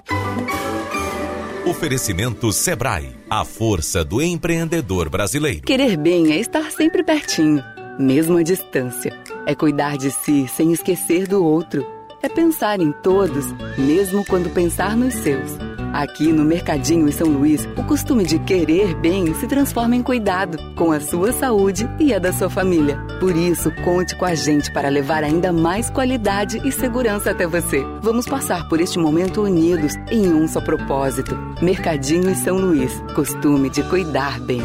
[1.66, 5.62] Oferecimento Sebrae, a força do empreendedor brasileiro.
[5.62, 7.62] Querer bem é estar sempre pertinho,
[7.98, 9.12] mesmo à distância.
[9.46, 11.84] É cuidar de si sem esquecer do outro
[12.22, 13.46] é pensar em todos,
[13.78, 15.69] mesmo quando pensar nos seus.
[15.92, 20.56] Aqui no Mercadinho em São Luís, o costume de querer bem se transforma em cuidado
[20.74, 22.96] com a sua saúde e a da sua família.
[23.18, 27.84] Por isso, conte com a gente para levar ainda mais qualidade e segurança até você.
[28.02, 31.36] Vamos passar por este momento unidos em um só propósito.
[31.60, 34.62] Mercadinho em São Luís, costume de cuidar bem.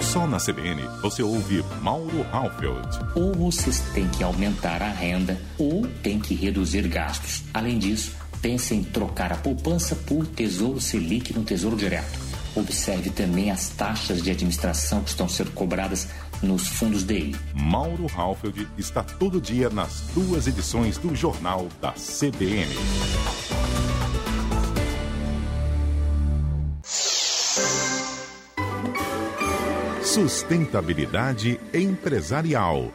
[0.00, 2.88] Só na CBN você ouve Mauro Halfeld.
[3.14, 7.44] Ou vocês têm que aumentar a renda ou têm que reduzir gastos.
[7.52, 12.18] Além disso, pense em trocar a poupança por Tesouro Selic no Tesouro Direto.
[12.54, 16.08] Observe também as taxas de administração que estão sendo cobradas
[16.42, 17.34] nos fundos DI.
[17.54, 22.74] Mauro Halfeld está todo dia nas duas edições do Jornal da CBN.
[30.02, 32.90] Sustentabilidade empresarial.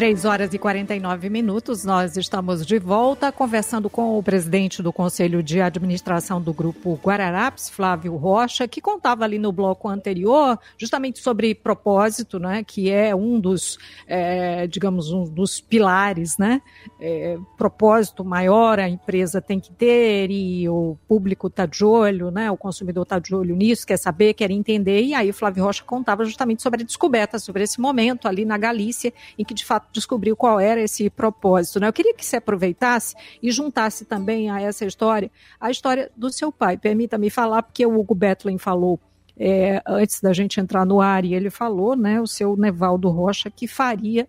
[0.00, 5.42] 3 horas e 49 minutos, nós estamos de volta conversando com o presidente do Conselho
[5.42, 11.54] de Administração do Grupo Guararapes, Flávio Rocha, que contava ali no bloco anterior justamente sobre
[11.54, 13.76] propósito, né, que é um dos,
[14.06, 16.62] é, digamos, um dos pilares, né,
[16.98, 22.50] é, propósito maior a empresa tem que ter e o público está de olho, né,
[22.50, 25.84] o consumidor está de olho nisso, quer saber, quer entender, e aí o Flávio Rocha
[25.84, 29.89] contava justamente sobre a descoberta, sobre esse momento ali na Galícia, em que de fato
[29.92, 31.80] descobriu qual era esse propósito.
[31.80, 31.88] Né?
[31.88, 35.30] Eu queria que se aproveitasse e juntasse também a essa história
[35.60, 36.76] a história do seu pai.
[36.76, 39.00] Permita-me falar, porque o Hugo Bethlen falou
[39.36, 43.50] é, antes da gente entrar no ar, e ele falou, né, o seu Nevaldo Rocha,
[43.50, 44.28] que faria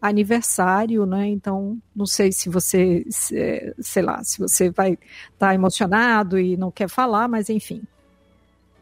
[0.00, 1.26] aniversário, né?
[1.28, 6.70] Então, não sei se você, sei lá, se você vai estar tá emocionado e não
[6.70, 7.82] quer falar, mas enfim.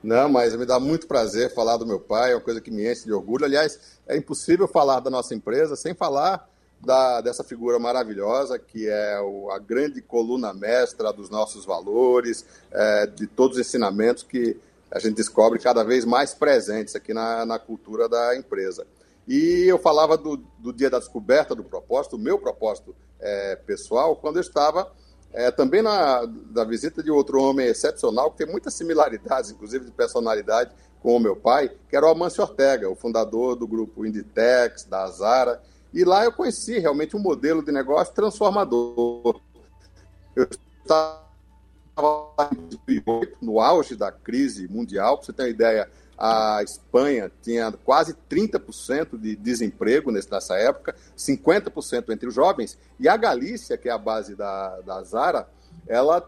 [0.02, 2.90] Não, mas me dá muito prazer falar do meu pai, é uma coisa que me
[2.90, 3.44] enche de orgulho.
[3.44, 6.48] Aliás, é impossível falar da nossa empresa sem falar
[6.80, 13.06] da, dessa figura maravilhosa que é o, a grande coluna mestra dos nossos valores, é,
[13.06, 14.56] de todos os ensinamentos que
[14.90, 18.86] a gente descobre cada vez mais presentes aqui na, na cultura da empresa.
[19.26, 24.16] E eu falava do, do dia da descoberta do propósito, o meu propósito é, pessoal,
[24.16, 24.90] quando eu estava
[25.32, 29.90] é, também na da visita de outro homem excepcional, que tem muitas similaridades, inclusive de
[29.92, 34.84] personalidade, com o meu pai, que era o Amâncio Ortega, o fundador do grupo Inditex,
[34.84, 35.62] da Zara.
[35.92, 39.40] E lá eu conheci realmente um modelo de negócio transformador.
[40.34, 41.28] Eu estava
[42.52, 47.70] em 2008, no auge da crise mundial, para você ter uma ideia, a Espanha tinha
[47.84, 53.92] quase 30% de desemprego nessa época, 50% entre os jovens, e a Galícia, que é
[53.92, 55.48] a base da, da Zara,
[55.86, 56.18] ela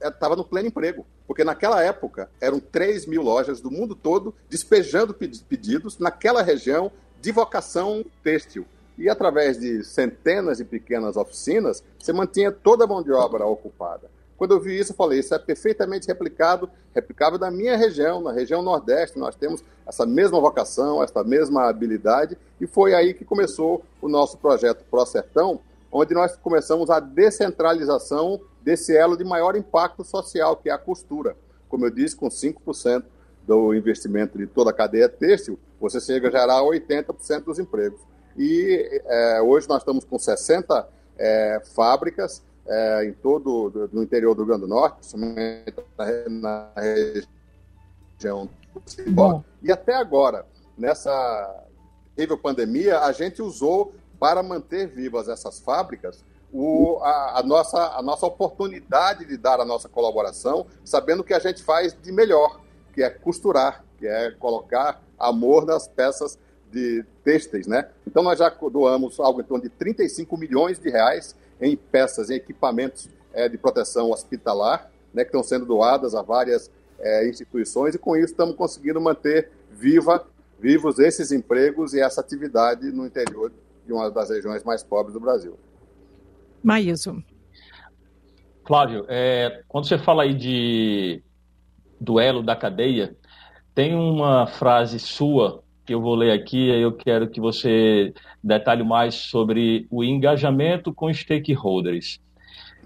[0.00, 3.94] estava é, é no pleno emprego, porque naquela época eram 3 mil lojas do mundo
[3.94, 6.90] todo despejando pedidos naquela região
[7.20, 8.66] de vocação têxtil.
[8.96, 14.10] E através de centenas de pequenas oficinas, você mantinha toda a mão de obra ocupada.
[14.36, 18.32] Quando eu vi isso, eu falei, isso é perfeitamente replicado, replicável da minha região, na
[18.32, 23.82] região Nordeste, nós temos essa mesma vocação, essa mesma habilidade, e foi aí que começou
[24.00, 25.60] o nosso projeto Pro Sertão,
[25.90, 31.36] onde nós começamos a descentralização desse elo de maior impacto social, que é a costura.
[31.68, 33.04] Como eu disse, com 5%
[33.46, 38.00] do investimento de toda a cadeia têxtil, você chega a gerar 80% dos empregos.
[38.36, 44.34] E é, hoje nós estamos com 60 é, fábricas é, em todo do, no interior
[44.34, 46.72] do Rio Grande do Norte, principalmente na, na
[48.18, 50.46] região do E até agora,
[50.76, 51.64] nessa
[52.14, 58.02] terrível pandemia, a gente usou para manter vivas essas fábricas o, a, a, nossa, a
[58.02, 62.60] nossa oportunidade de dar a nossa colaboração, sabendo que a gente faz de melhor,
[62.94, 66.38] que é costurar, que é colocar amor nas peças
[66.70, 67.88] de têxteis, né?
[68.06, 72.34] Então nós já doamos algo em torno de 35 milhões de reais em peças, em
[72.34, 77.98] equipamentos é, de proteção hospitalar, né, que estão sendo doadas a várias é, instituições, e
[77.98, 80.26] com isso estamos conseguindo manter viva,
[80.58, 83.52] vivos esses empregos e essa atividade no interior
[83.86, 85.58] de uma das regiões mais pobres do Brasil.
[86.62, 87.22] Maíso.
[88.66, 91.22] Flávio, é, quando você fala aí de
[92.00, 93.16] duelo da cadeia,
[93.74, 98.12] tem uma frase sua que eu vou ler aqui, eu quero que você
[98.42, 102.20] detalhe mais sobre o engajamento com stakeholders.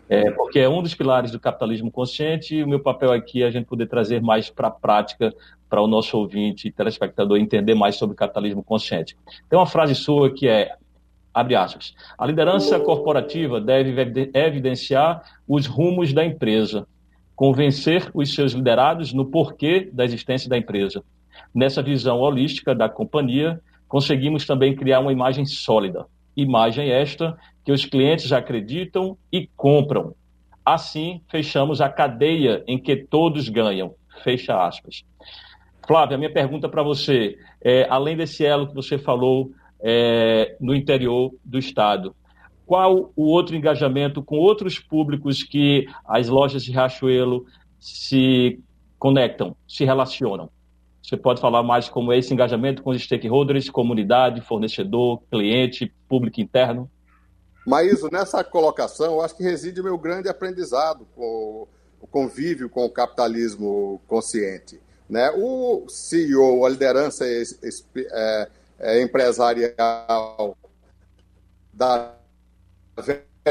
[0.08, 3.46] É, porque é um dos pilares do capitalismo consciente e o meu papel aqui é
[3.46, 5.32] a gente poder trazer mais para a prática
[5.68, 9.16] para o nosso ouvinte e telespectador entender mais sobre o capitalismo consciente.
[9.48, 10.74] Tem uma frase sua que é,
[11.32, 13.94] abre aspas, a liderança corporativa deve
[14.34, 16.88] evidenciar os rumos da empresa,
[17.36, 21.04] convencer os seus liderados no porquê da existência da empresa,
[21.54, 26.06] Nessa visão holística da companhia, conseguimos também criar uma imagem sólida.
[26.36, 30.14] Imagem esta que os clientes acreditam e compram.
[30.64, 33.94] Assim, fechamos a cadeia em que todos ganham.
[34.22, 35.04] Fecha aspas.
[35.86, 39.50] Flávia, minha pergunta para você, é, além desse elo que você falou
[39.80, 42.14] é, no interior do Estado,
[42.64, 47.44] qual o outro engajamento com outros públicos que as lojas de Riachuelo
[47.80, 48.60] se
[48.96, 50.48] conectam, se relacionam?
[51.02, 56.40] Você pode falar mais como é esse engajamento com os stakeholders, comunidade, fornecedor, cliente, público
[56.40, 56.90] interno?
[57.66, 61.66] Maíso, nessa colocação, eu acho que reside o meu grande aprendizado com
[62.00, 64.80] o convívio com o capitalismo consciente.
[65.08, 65.30] Né?
[65.36, 68.48] O CEO, a liderança é,
[68.78, 70.56] é, empresarial
[71.72, 72.14] da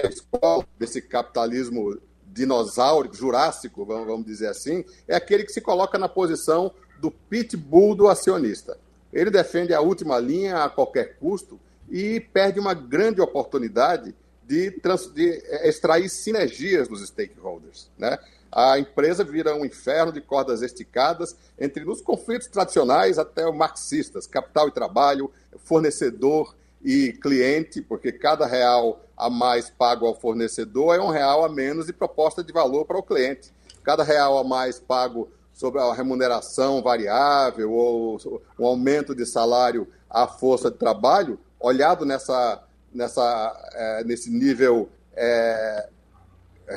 [0.04, 6.72] escola, desse capitalismo dinossauro, jurássico, vamos dizer assim, é aquele que se coloca na posição
[7.00, 8.78] do pitbull do acionista.
[9.12, 14.14] Ele defende a última linha a qualquer custo e perde uma grande oportunidade
[14.46, 17.90] de, trans, de é, extrair sinergias dos stakeholders.
[17.98, 18.18] Né?
[18.52, 24.26] a empresa vira um inferno de cordas esticadas entre os conflitos tradicionais até os marxistas,
[24.26, 25.32] capital e trabalho,
[25.64, 31.50] fornecedor e cliente, porque cada real a mais pago ao fornecedor é um real a
[31.50, 33.54] menos de proposta de valor para o cliente.
[33.84, 35.30] Cada real a mais pago
[35.60, 38.18] sobre a remuneração variável ou
[38.58, 44.88] um aumento de salário à força de trabalho, olhado nessa, nessa, é, nesse nível
[45.18, 45.90] é,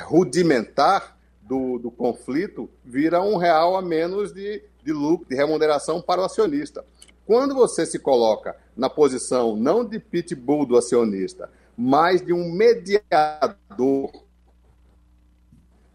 [0.02, 6.20] rudimentar, do, do conflito vira um real a menos de, de lucro, de remuneração para
[6.20, 6.84] o acionista.
[7.24, 14.10] Quando você se coloca na posição não de pitbull do acionista, mas de um mediador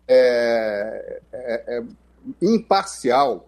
[0.08, 1.84] é, é, é,
[2.42, 3.48] imparcial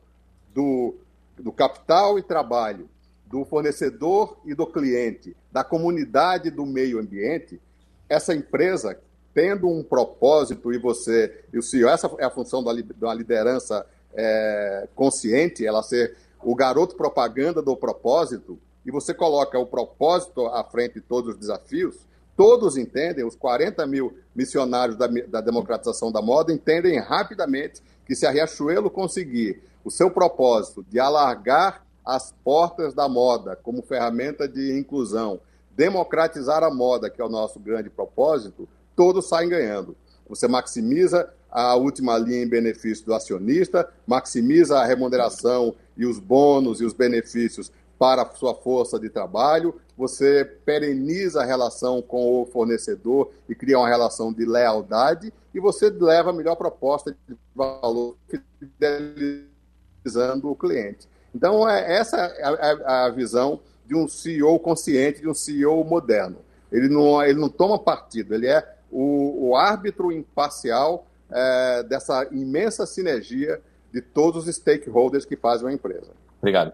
[0.54, 0.96] do,
[1.38, 2.90] do capital e trabalho,
[3.26, 7.62] do fornecedor e do cliente, da comunidade do meio ambiente,
[8.08, 9.00] essa empresa
[9.34, 13.86] tendo um propósito e você e o CEO, essa é a função da, da liderança
[14.14, 20.64] é, consciente, ela ser o garoto propaganda do propósito, e você coloca o propósito à
[20.64, 26.22] frente de todos os desafios, todos entendem, os 40 mil missionários da, da democratização da
[26.22, 32.91] moda entendem rapidamente que se a Riachuelo conseguir o seu propósito de alargar as portas
[32.91, 35.39] da moda como ferramenta de inclusão,
[35.78, 39.95] democratizar a moda, que é o nosso grande propósito, todos saem ganhando.
[40.28, 46.82] Você maximiza a última linha em benefício do acionista, maximiza a remuneração e os bônus
[46.82, 52.45] e os benefícios para a sua força de trabalho, você pereniza a relação com o
[52.45, 58.16] fornecedor e cria uma relação de lealdade e você leva a melhor proposta de valor
[58.58, 61.10] fidelizando o cliente.
[61.36, 65.84] Então, é, essa é a, é a visão de um CEO consciente, de um CEO
[65.84, 66.38] moderno.
[66.72, 72.86] Ele não, ele não toma partido, ele é o, o árbitro imparcial é, dessa imensa
[72.86, 76.12] sinergia de todos os stakeholders que fazem uma empresa.
[76.38, 76.74] Obrigado.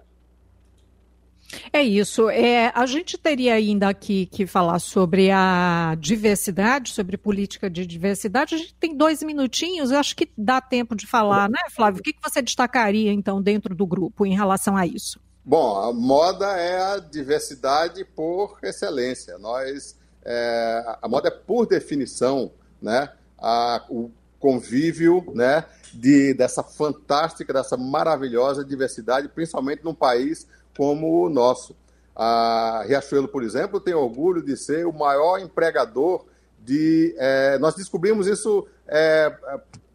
[1.72, 2.30] É isso.
[2.30, 8.56] É, a gente teria ainda aqui que falar sobre a diversidade, sobre política de diversidade.
[8.56, 12.00] A gente tem dois minutinhos, acho que dá tempo de falar, né, Flávio?
[12.00, 15.20] O que, que você destacaria, então, dentro do grupo em relação a isso?
[15.44, 19.38] Bom, a moda é a diversidade por excelência.
[19.38, 19.96] Nós
[20.26, 22.52] é, a moda é, por definição,
[22.82, 30.48] né, a, o convívio né, de, dessa fantástica, dessa maravilhosa diversidade, principalmente num país
[30.78, 31.76] como o nosso.
[32.16, 36.26] A Riachuelo, por exemplo, tem orgulho de ser o maior empregador
[36.60, 37.14] de.
[37.18, 39.36] É, nós descobrimos isso é,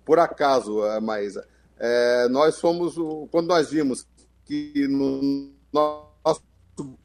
[0.05, 1.47] por acaso, é, Maísa.
[1.79, 2.95] É, nós fomos.
[3.31, 4.07] Quando nós vimos
[4.45, 6.43] que no nosso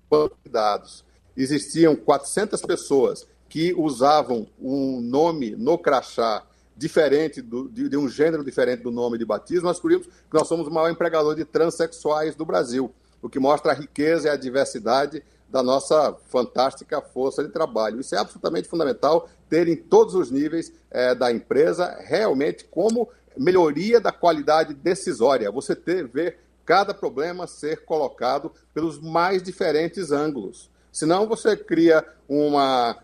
[0.10, 1.06] banco de dados
[1.38, 6.44] existiam 400 pessoas que usavam um nome no crachá
[6.76, 10.48] diferente do, de, de, um gênero diferente do nome de batismo, nós descobrimos que nós
[10.48, 14.36] somos o maior empregador de transexuais do Brasil, o que mostra a riqueza e a
[14.36, 18.00] diversidade da nossa fantástica força de trabalho.
[18.00, 24.00] Isso é absolutamente fundamental ter em todos os níveis é, da empresa realmente como melhoria
[24.00, 25.52] da qualidade decisória.
[25.52, 30.70] Você ter, ver cada problema ser colocado pelos mais diferentes ângulos.
[30.92, 32.98] Senão você cria uma,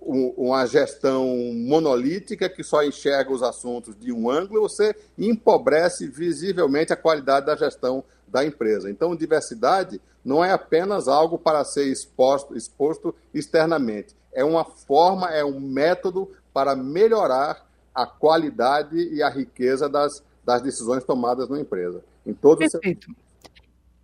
[0.00, 6.96] uma gestão monolítica que só enxerga os assuntos de um ângulo, você empobrece visivelmente a
[6.96, 8.90] qualidade da gestão da empresa.
[8.90, 14.14] Então, diversidade não é apenas algo para ser exposto, exposto externamente.
[14.32, 20.62] É uma forma, é um método para melhorar a qualidade e a riqueza das, das
[20.62, 22.02] decisões tomadas na empresa.
[22.24, 23.14] Em todos Perfeito.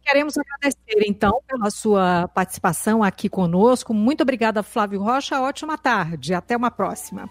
[0.05, 3.95] Queremos agradecer, então, pela sua participação aqui conosco.
[3.95, 5.41] Muito obrigada, Flávio Rocha.
[5.41, 6.35] Ótima tarde.
[6.35, 7.29] Até uma próxima.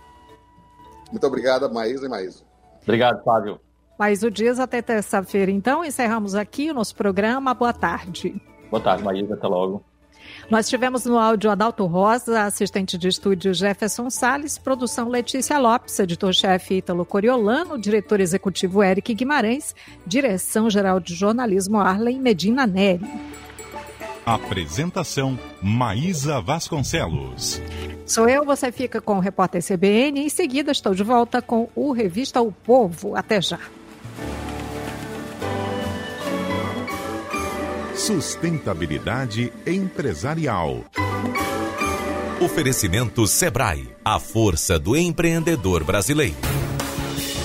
[1.11, 2.43] Muito obrigada, Maísa e Maísa.
[2.81, 3.59] Obrigado, Flávio.
[3.97, 5.85] Mais o Dias até terça-feira, então.
[5.85, 7.53] Encerramos aqui o nosso programa.
[7.53, 8.41] Boa tarde.
[8.71, 9.35] Boa tarde, Maísa.
[9.35, 9.85] Até logo.
[10.53, 16.75] Nós tivemos no áudio Adalto Rosa, assistente de estúdio Jefferson Sales, produção Letícia Lopes, editor-chefe
[16.75, 19.75] Ítalo Coriolano, diretor executivo Eric Guimarães,
[20.05, 23.03] direção-geral de jornalismo Arlen Medina Neri.
[24.23, 27.59] Apresentação Maísa Vasconcelos.
[28.05, 30.19] Sou eu, você fica com o repórter CBN.
[30.19, 33.15] Em seguida, estou de volta com o Revista O Povo.
[33.15, 33.57] Até já.
[37.95, 40.83] Sustentabilidade empresarial.
[42.41, 46.35] Oferecimento Sebrae, a força do empreendedor brasileiro.